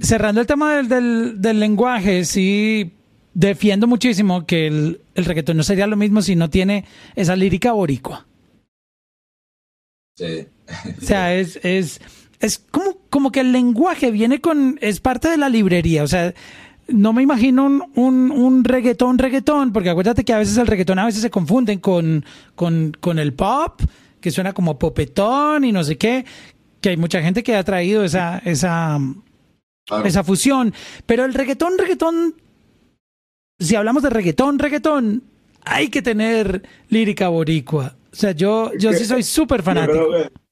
cerrando 0.00 0.40
el 0.40 0.46
tema 0.46 0.82
del, 0.82 1.40
del, 1.40 1.60
lenguaje, 1.60 2.24
sí 2.24 2.92
defiendo 3.34 3.86
muchísimo 3.86 4.46
que 4.46 4.66
el, 4.66 5.00
el 5.14 5.24
reggaetón 5.26 5.58
no 5.58 5.62
sería 5.62 5.86
lo 5.86 5.96
mismo 5.96 6.22
si 6.22 6.36
no 6.36 6.48
tiene 6.48 6.86
esa 7.14 7.36
lírica 7.36 7.72
boricua. 7.72 8.26
Sí. 10.16 10.48
O 10.98 11.04
sea, 11.04 11.34
es, 11.38 11.56
es 11.62 12.00
es 12.40 12.58
como, 12.58 12.98
como 13.16 13.32
que 13.32 13.40
el 13.40 13.50
lenguaje 13.50 14.10
viene 14.10 14.42
con, 14.42 14.78
es 14.82 15.00
parte 15.00 15.30
de 15.30 15.38
la 15.38 15.48
librería, 15.48 16.02
o 16.02 16.06
sea, 16.06 16.34
no 16.86 17.14
me 17.14 17.22
imagino 17.22 17.64
un, 17.64 17.82
un, 17.94 18.30
un, 18.30 18.62
reggaetón, 18.62 19.16
reggaetón, 19.16 19.72
porque 19.72 19.88
acuérdate 19.88 20.22
que 20.22 20.34
a 20.34 20.38
veces 20.38 20.58
el 20.58 20.66
reggaetón 20.66 20.98
a 20.98 21.06
veces 21.06 21.22
se 21.22 21.30
confunden 21.30 21.78
con, 21.78 22.26
con, 22.54 22.94
con 23.00 23.18
el 23.18 23.32
pop, 23.32 23.80
que 24.20 24.30
suena 24.30 24.52
como 24.52 24.78
popetón 24.78 25.64
y 25.64 25.72
no 25.72 25.82
sé 25.82 25.96
qué, 25.96 26.26
que 26.82 26.90
hay 26.90 26.98
mucha 26.98 27.22
gente 27.22 27.42
que 27.42 27.56
ha 27.56 27.64
traído 27.64 28.04
esa, 28.04 28.36
esa, 28.44 28.98
esa 30.04 30.22
fusión, 30.22 30.74
pero 31.06 31.24
el 31.24 31.32
reggaetón, 31.32 31.78
reggaetón, 31.78 32.34
si 33.58 33.76
hablamos 33.76 34.02
de 34.02 34.10
reggaetón, 34.10 34.58
reggaetón, 34.58 35.22
hay 35.62 35.88
que 35.88 36.02
tener 36.02 36.68
lírica 36.90 37.28
boricua. 37.28 37.96
O 38.12 38.14
sea, 38.14 38.32
yo, 38.32 38.72
yo 38.78 38.92
sí 38.92 39.06
soy 39.06 39.22
súper 39.22 39.62
fanático 39.62 39.94
yo 39.94 40.08
creo 40.10 40.30
que 40.30 40.45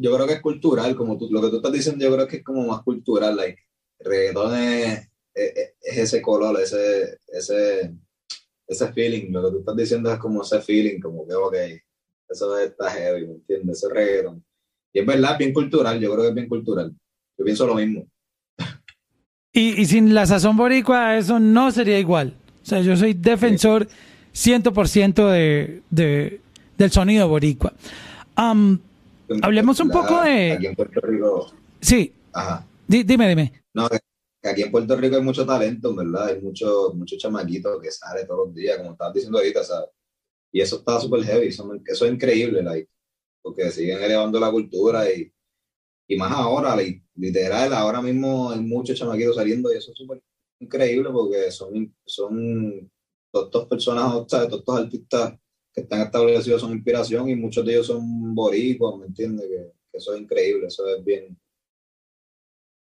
es 0.00 0.40
cultural, 0.40 0.96
como 0.96 1.18
tú, 1.18 1.28
lo 1.30 1.40
que 1.40 1.50
tú 1.50 1.56
estás 1.56 1.72
diciendo, 1.72 2.04
yo 2.04 2.14
creo 2.14 2.26
que 2.26 2.36
es 2.38 2.44
como 2.44 2.66
más 2.66 2.82
cultural, 2.82 3.36
like, 3.36 3.60
reggaetón 3.98 4.58
es, 4.58 5.10
ese 5.82 6.22
color, 6.22 6.60
ese, 6.60 7.18
ese, 7.28 7.94
ese 8.66 8.92
feeling, 8.92 9.30
lo 9.30 9.44
que 9.44 9.50
tú 9.50 9.58
estás 9.60 9.76
diciendo 9.76 10.12
es 10.12 10.18
como 10.18 10.42
ese 10.42 10.60
feeling, 10.60 11.00
como 11.00 11.26
que, 11.26 11.34
ok, 11.34 11.54
eso 12.28 12.58
está 12.58 12.90
heavy, 12.90 13.26
¿me 13.26 13.34
entiendes? 13.34 13.78
Ese 13.78 13.92
reggaetón. 13.92 14.44
Y 14.92 15.00
es 15.00 15.06
verdad, 15.06 15.38
bien 15.38 15.52
cultural, 15.52 16.00
yo 16.00 16.10
creo 16.12 16.22
que 16.22 16.28
es 16.28 16.34
bien 16.34 16.48
cultural. 16.48 16.92
Yo 17.38 17.44
pienso 17.44 17.66
lo 17.66 17.74
mismo. 17.74 18.06
Y, 19.52 19.80
y 19.80 19.86
sin 19.86 20.14
la 20.14 20.26
sazón 20.26 20.56
boricua, 20.56 21.16
eso 21.16 21.40
no 21.40 21.70
sería 21.70 21.98
igual. 21.98 22.34
O 22.62 22.66
sea, 22.66 22.80
yo 22.80 22.96
soy 22.96 23.14
defensor 23.14 23.88
100% 24.34 25.30
de, 25.30 25.82
de, 25.90 26.40
del 26.76 26.90
sonido 26.90 27.28
boricua. 27.28 27.72
Um, 28.36 28.78
Hablemos 29.42 29.78
un 29.80 29.90
poco 29.90 30.22
de... 30.22 30.52
Aquí 30.52 30.66
en 30.66 30.74
Puerto 30.74 31.00
Rico... 31.00 31.52
Sí. 31.80 32.12
Ajá. 32.32 32.66
dime, 32.86 33.28
dime. 33.28 33.62
No, 33.74 33.86
aquí 33.86 34.62
en 34.62 34.70
Puerto 34.70 34.96
Rico 34.96 35.16
hay 35.16 35.22
mucho 35.22 35.46
talento, 35.46 35.94
¿verdad? 35.94 36.28
Hay 36.28 36.40
muchos 36.40 36.94
mucho 36.94 37.16
chamaquitos 37.16 37.80
que 37.80 37.90
sale 37.90 38.24
todos 38.24 38.46
los 38.46 38.54
días, 38.54 38.78
como 38.78 38.92
estabas 38.92 39.14
diciendo 39.14 39.38
ahorita, 39.38 39.64
¿sabes? 39.64 39.90
Y 40.52 40.60
eso 40.60 40.76
está 40.78 41.00
súper 41.00 41.22
heavy, 41.22 41.48
eso, 41.48 41.72
es 41.74 42.02
increíble, 42.02 42.62
like, 42.62 42.90
porque 43.40 43.70
siguen 43.70 44.02
elevando 44.02 44.40
la 44.40 44.50
cultura 44.50 45.08
y, 45.10 45.32
y 46.08 46.16
más 46.16 46.32
ahora, 46.32 46.76
literal, 47.14 47.72
ahora 47.72 48.02
mismo 48.02 48.50
hay 48.50 48.60
muchos 48.60 48.98
chamaquitos 48.98 49.36
saliendo 49.36 49.72
y 49.72 49.76
eso 49.76 49.92
es 49.92 49.96
súper 49.96 50.20
increíble 50.58 51.10
porque 51.12 51.50
son, 51.52 51.94
son 52.04 52.90
dos 53.32 53.66
personas, 53.66 54.24
¿sabes? 54.26 54.48
todos 54.48 54.60
estos 54.60 54.78
artistas 54.78 55.39
que 55.74 55.82
están 55.82 56.02
establecidos 56.02 56.60
son 56.60 56.72
inspiración 56.72 57.28
y 57.28 57.36
muchos 57.36 57.64
de 57.64 57.72
ellos 57.72 57.86
son 57.86 58.34
boricuas, 58.34 58.98
¿me 58.98 59.06
entiendes? 59.06 59.46
Que, 59.46 59.72
eso 59.92 60.14
es 60.14 60.20
increíble, 60.20 60.66
eso 60.66 60.86
es 60.86 61.04
bien... 61.04 61.36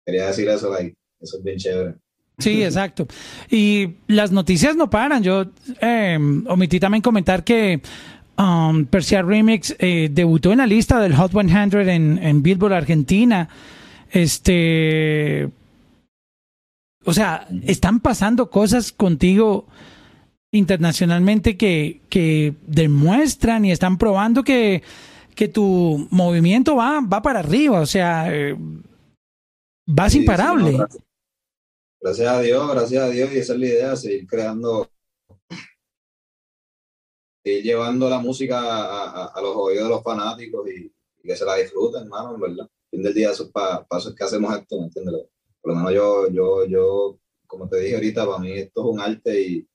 Quería 0.06 0.28
decir 0.28 0.48
eso, 0.50 0.72
like, 0.72 0.96
eso 1.20 1.38
es 1.38 1.44
bien 1.44 1.58
chévere. 1.58 1.96
Sí, 2.38 2.64
exacto. 2.64 3.08
Y 3.50 3.96
las 4.08 4.32
noticias 4.32 4.76
no 4.76 4.90
paran. 4.90 5.24
Yo 5.24 5.46
eh, 5.82 6.18
omití 6.48 6.80
también 6.80 7.02
comentar 7.02 7.44
que 7.44 7.82
um, 8.38 8.86
Persia 8.86 9.22
Remix 9.22 9.76
eh, 9.80 10.10
debutó 10.12 10.52
en 10.52 10.60
la 10.60 10.68
lista 10.68 11.00
del 11.00 11.16
Hot 11.16 11.32
100 11.32 11.90
en, 11.90 12.18
en 12.18 12.44
Billboard 12.44 12.74
Argentina. 12.74 13.50
Este 14.12 15.50
o 17.06 17.14
sea, 17.14 17.48
están 17.64 18.00
pasando 18.00 18.50
cosas 18.50 18.92
contigo 18.92 19.68
internacionalmente 20.54 21.58
que, 21.58 22.00
que 22.10 22.54
demuestran 22.68 23.66
y 23.66 23.72
están 23.72 23.98
probando 23.98 24.44
que, 24.44 24.84
que 25.36 25.48
tu 25.48 26.08
movimiento 26.12 26.76
va, 26.76 27.02
va 27.02 27.22
para 27.22 27.40
arriba, 27.40 27.82
o 27.82 27.86
sea, 27.88 28.34
eh, 28.34 28.56
vas 29.88 30.14
imparable. 30.14 30.78
gracias. 32.00 32.28
a 32.28 32.42
Dios, 32.42 32.72
gracias 32.72 33.04
a 33.04 33.10
Dios, 33.10 33.34
y 33.34 33.40
esa 33.40 33.54
es 33.54 33.60
la 33.60 33.66
idea, 33.66 33.96
seguir 33.96 34.28
creando, 34.28 34.88
seguir 37.44 37.64
llevando 37.64 38.08
la 38.08 38.20
música 38.20 39.26
a, 39.26 39.42
los 39.42 39.56
oídos 39.56 39.86
de 39.86 39.90
los 39.90 40.04
fanáticos 40.04 40.70
y, 40.70 40.92
que 41.24 41.36
se 41.36 41.46
la 41.46 41.56
disfruten, 41.56 42.04
hermano, 42.04 42.36
en 42.36 42.42
verdad. 42.42 42.70
Fin 42.92 43.02
del 43.02 43.14
día, 43.14 43.32
esos 43.32 43.50
pasos 43.50 44.14
que 44.14 44.24
hacemos 44.24 44.56
esto, 44.56 44.78
¿me 44.78 44.88
entiendes? 44.88 45.26
Por 45.62 45.72
lo 45.72 45.78
menos 45.78 45.94
yo, 45.94 46.30
yo, 46.30 46.66
yo, 46.66 47.18
como 47.48 47.68
te 47.70 47.80
dije 47.80 47.96
ahorita, 47.96 48.26
para 48.26 48.40
mí 48.40 48.52
esto 48.52 48.82
es 48.82 48.88
un 48.88 49.00
arte 49.00 49.42
y 49.42 49.68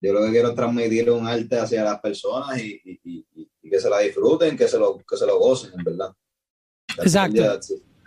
yo 0.00 0.12
lo 0.12 0.22
que 0.24 0.30
quiero 0.30 0.48
es 0.50 0.54
transmitir 0.54 1.10
un 1.10 1.26
arte 1.26 1.58
hacia 1.58 1.84
las 1.84 2.00
personas 2.00 2.58
y, 2.58 2.80
que 3.62 3.78
se 3.78 3.88
la 3.88 4.00
disfruten, 4.00 4.56
que 4.56 4.66
se 4.66 4.78
lo, 4.78 4.98
que 4.98 5.16
se 5.16 5.26
lo 5.26 5.38
gocen, 5.38 5.70
en 5.78 5.84
verdad. 5.84 6.12
Exacto. 6.98 7.40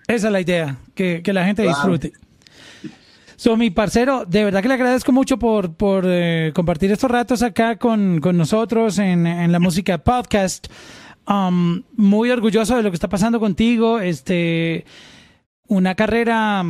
Esa 0.07 0.27
es 0.27 0.31
la 0.33 0.41
idea, 0.41 0.77
que, 0.93 1.21
la 1.25 1.45
gente 1.45 1.61
disfrute. 1.63 2.11
So, 3.37 3.55
mi 3.55 3.69
parcero, 3.69 4.25
de 4.25 4.43
verdad 4.43 4.61
que 4.61 4.67
le 4.67 4.73
agradezco 4.73 5.11
mucho 5.11 5.37
por, 5.37 5.73
por 5.73 6.03
eh, 6.07 6.51
compartir 6.53 6.91
estos 6.91 7.09
ratos 7.09 7.41
acá 7.41 7.77
con, 7.77 8.19
nosotros 8.19 8.99
en, 8.99 9.51
la 9.51 9.59
música 9.59 9.97
podcast. 9.97 10.67
Um, 11.27 11.83
muy 11.95 12.31
orgulloso 12.31 12.75
de 12.75 12.83
lo 12.83 12.91
que 12.91 12.95
está 12.95 13.07
pasando 13.07 13.39
contigo. 13.39 13.99
Este, 13.99 14.85
una 15.67 15.95
carrera 15.95 16.63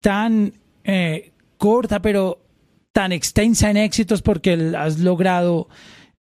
tan 0.00 0.52
eh, 0.84 1.32
corta, 1.58 2.00
pero 2.00 2.38
tan 2.92 3.12
extensa 3.12 3.70
en 3.70 3.76
éxitos 3.76 4.22
porque 4.22 4.74
has 4.76 4.98
logrado 4.98 5.68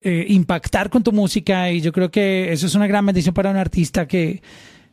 eh, 0.00 0.26
impactar 0.28 0.90
con 0.90 1.02
tu 1.02 1.12
música 1.12 1.70
y 1.70 1.80
yo 1.80 1.92
creo 1.92 2.10
que 2.10 2.52
eso 2.52 2.66
es 2.66 2.74
una 2.74 2.86
gran 2.86 3.04
bendición 3.04 3.34
para 3.34 3.50
un 3.50 3.56
artista 3.56 4.06
que, 4.06 4.42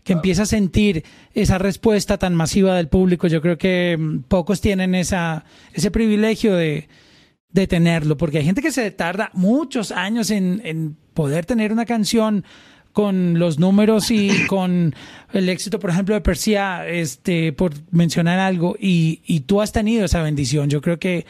que 0.04 0.14
empieza 0.14 0.44
a 0.44 0.46
sentir 0.46 1.04
esa 1.34 1.58
respuesta 1.58 2.18
tan 2.18 2.34
masiva 2.36 2.76
del 2.76 2.88
público. 2.88 3.28
Yo 3.28 3.42
creo 3.42 3.58
que 3.58 3.98
mm, 4.00 4.20
pocos 4.28 4.62
tienen 4.62 4.96
esa, 4.96 5.46
ese 5.74 5.92
privilegio 5.92 6.56
de, 6.56 6.88
de 7.50 7.68
tenerlo, 7.68 8.18
porque 8.18 8.38
hay 8.38 8.46
gente 8.46 8.62
que 8.62 8.72
se 8.72 8.90
tarda 8.92 9.30
muchos 9.34 9.92
años 9.92 10.32
en, 10.32 10.62
en 10.66 10.96
poder 11.14 11.46
tener 11.46 11.72
una 11.72 11.86
canción 11.86 12.46
con 12.92 13.40
los 13.40 13.60
números 13.60 14.10
y 14.12 14.30
con 14.48 14.96
el 15.34 15.50
éxito, 15.50 15.80
por 15.80 15.90
ejemplo, 15.90 16.16
de 16.16 16.22
Persia, 16.22 16.88
este, 16.88 17.52
por 17.52 17.74
mencionar 17.92 18.40
algo, 18.40 18.76
y, 18.80 19.22
y 19.26 19.42
tú 19.42 19.62
has 19.62 19.72
tenido 19.72 20.06
esa 20.06 20.22
bendición. 20.22 20.70
Yo 20.70 20.82
creo 20.82 20.98
que 20.98 21.26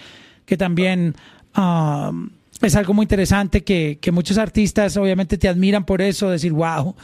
que 0.45 0.57
también 0.57 1.15
um, 1.57 2.29
es 2.61 2.75
algo 2.75 2.93
muy 2.93 3.03
interesante 3.03 3.63
que, 3.63 3.97
que, 4.01 4.11
muchos 4.11 4.37
artistas 4.37 4.97
obviamente 4.97 5.37
te 5.37 5.47
admiran 5.47 5.85
por 5.85 6.01
eso, 6.01 6.29
decir, 6.29 6.53
wow, 6.53 6.95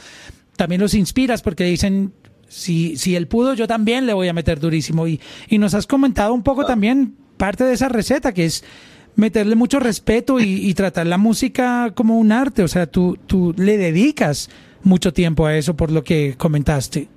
también 0.56 0.80
los 0.80 0.94
inspiras 0.94 1.42
porque 1.42 1.64
dicen, 1.64 2.12
si, 2.48 2.96
si 2.96 3.16
él 3.16 3.28
pudo, 3.28 3.54
yo 3.54 3.66
también 3.66 4.06
le 4.06 4.12
voy 4.12 4.28
a 4.28 4.32
meter 4.32 4.60
durísimo. 4.60 5.06
Y, 5.06 5.20
y 5.48 5.58
nos 5.58 5.74
has 5.74 5.86
comentado 5.86 6.34
un 6.34 6.42
poco 6.42 6.64
también 6.64 7.16
parte 7.36 7.64
de 7.64 7.72
esa 7.72 7.88
receta, 7.88 8.32
que 8.32 8.44
es 8.44 8.64
meterle 9.16 9.54
mucho 9.54 9.80
respeto 9.80 10.40
y, 10.40 10.72
tratar 10.74 11.06
la 11.06 11.18
música 11.18 11.92
como 11.94 12.18
un 12.18 12.32
arte. 12.32 12.62
O 12.62 12.68
sea, 12.68 12.86
tú, 12.86 13.18
tú 13.26 13.54
le 13.56 13.78
dedicas 13.78 14.50
mucho 14.82 15.12
tiempo 15.12 15.46
a 15.46 15.56
eso 15.56 15.76
por 15.76 15.90
lo 15.90 16.04
que 16.04 16.36
comentaste. 16.36 17.08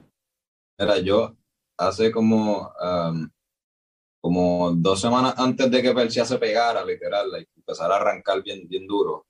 Era 0.78 1.00
yo 1.00 1.36
hace 1.78 2.12
como 2.12 2.72
um, 2.82 3.30
como 4.26 4.72
dos 4.72 5.00
semanas 5.00 5.36
antes 5.38 5.70
de 5.70 5.84
que 5.84 5.94
Persia 5.94 6.26
se 6.26 6.40
pegara, 6.40 6.84
literal, 6.84 7.28
y 7.40 7.60
empezara 7.60 7.94
a 7.94 8.00
arrancar 8.00 8.42
bien, 8.42 8.68
bien 8.68 8.88
duro, 8.88 9.28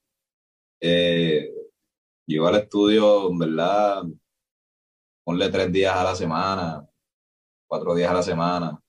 eh, 0.80 1.52
yo 2.26 2.48
al 2.48 2.56
estudio, 2.56 3.30
en 3.30 3.38
verdad, 3.38 4.04
ponle 5.26 5.50
tres 5.50 5.70
días 5.74 5.94
a 5.94 6.06
la 6.06 6.16
semana, 6.16 6.90
cuatro 7.68 7.94
días 7.94 8.10
a 8.10 8.14
la 8.14 8.24
semana. 8.24 8.82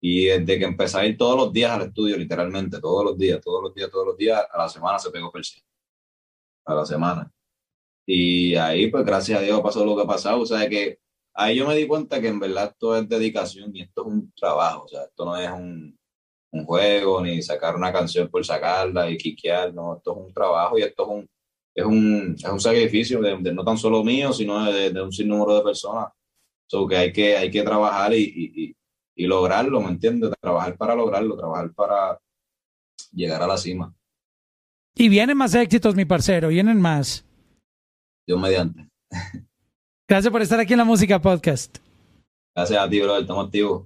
Y 0.00 0.26
desde 0.26 0.56
que 0.56 0.64
empecé 0.64 0.98
a 0.98 1.06
ir 1.06 1.18
todos 1.18 1.36
los 1.36 1.52
días 1.52 1.72
al 1.72 1.82
estudio, 1.88 2.16
literalmente, 2.16 2.80
todos 2.80 3.04
los 3.04 3.18
días, 3.18 3.40
todos 3.40 3.60
los 3.60 3.74
días, 3.74 3.90
todos 3.90 4.06
los 4.06 4.16
días, 4.16 4.40
a 4.48 4.56
la 4.56 4.68
semana 4.68 5.00
se 5.00 5.10
pegó 5.10 5.32
Persia. 5.32 5.60
A 6.64 6.74
la 6.76 6.86
semana. 6.86 7.28
Y 8.06 8.54
ahí, 8.54 8.88
pues 8.88 9.04
gracias 9.04 9.40
a 9.40 9.42
Dios 9.42 9.60
pasó 9.62 9.84
lo 9.84 9.96
que 9.96 10.02
ha 10.02 10.06
pasado. 10.06 10.42
O 10.42 10.46
sea, 10.46 10.68
que 10.68 11.00
ahí 11.38 11.56
yo 11.56 11.66
me 11.66 11.76
di 11.76 11.86
cuenta 11.86 12.20
que 12.20 12.28
en 12.28 12.40
verdad 12.40 12.70
esto 12.72 12.96
es 12.96 13.08
dedicación 13.08 13.74
y 13.74 13.82
esto 13.82 14.02
es 14.02 14.08
un 14.08 14.32
trabajo, 14.32 14.84
o 14.84 14.88
sea, 14.88 15.04
esto 15.04 15.24
no 15.24 15.36
es 15.36 15.50
un, 15.50 15.96
juego 16.66 17.22
ni 17.22 17.40
sacar 17.40 17.76
una 17.76 17.92
canción 17.92 18.28
por 18.28 18.44
sacarla 18.44 19.08
y 19.08 19.16
quiquear, 19.16 19.72
no, 19.72 19.96
esto 19.96 20.12
es 20.12 20.26
un 20.26 20.32
trabajo 20.32 20.76
y 20.76 20.82
esto 20.82 21.04
es 21.04 21.08
un, 21.08 21.28
es 21.74 21.84
un, 21.84 22.36
es 22.36 22.50
un 22.50 22.60
sacrificio 22.60 23.20
de, 23.20 23.52
no 23.52 23.64
tan 23.64 23.78
solo 23.78 24.02
mío, 24.02 24.32
sino 24.32 24.64
de, 24.64 25.00
un 25.00 25.12
sinnúmero 25.12 25.54
de 25.56 25.62
personas. 25.62 26.08
So 26.66 26.86
que 26.86 26.96
hay 26.96 27.12
que, 27.12 27.36
hay 27.36 27.50
que 27.50 27.62
trabajar 27.62 28.12
y, 28.12 28.74
y, 29.14 29.26
lograrlo, 29.26 29.80
¿me 29.80 29.90
entiendes? 29.90 30.32
Trabajar 30.40 30.76
para 30.76 30.94
lograrlo, 30.94 31.36
trabajar 31.36 31.72
para 31.72 32.18
llegar 33.12 33.42
a 33.42 33.46
la 33.46 33.56
cima. 33.56 33.94
Y 34.96 35.08
vienen 35.08 35.36
más 35.36 35.54
éxitos, 35.54 35.94
mi 35.94 36.04
parcero, 36.04 36.48
vienen 36.48 36.80
más. 36.80 37.24
Dios 38.26 38.40
mediante. 38.40 38.88
Gracias 40.08 40.32
por 40.32 40.40
estar 40.40 40.58
aquí 40.58 40.72
en 40.72 40.78
la 40.78 40.86
Música 40.86 41.20
Podcast. 41.20 41.76
Gracias 42.56 42.80
a 42.80 42.88
ti, 42.88 42.98
bro. 43.02 43.18
Estamos 43.18 43.44
activos. 43.44 43.84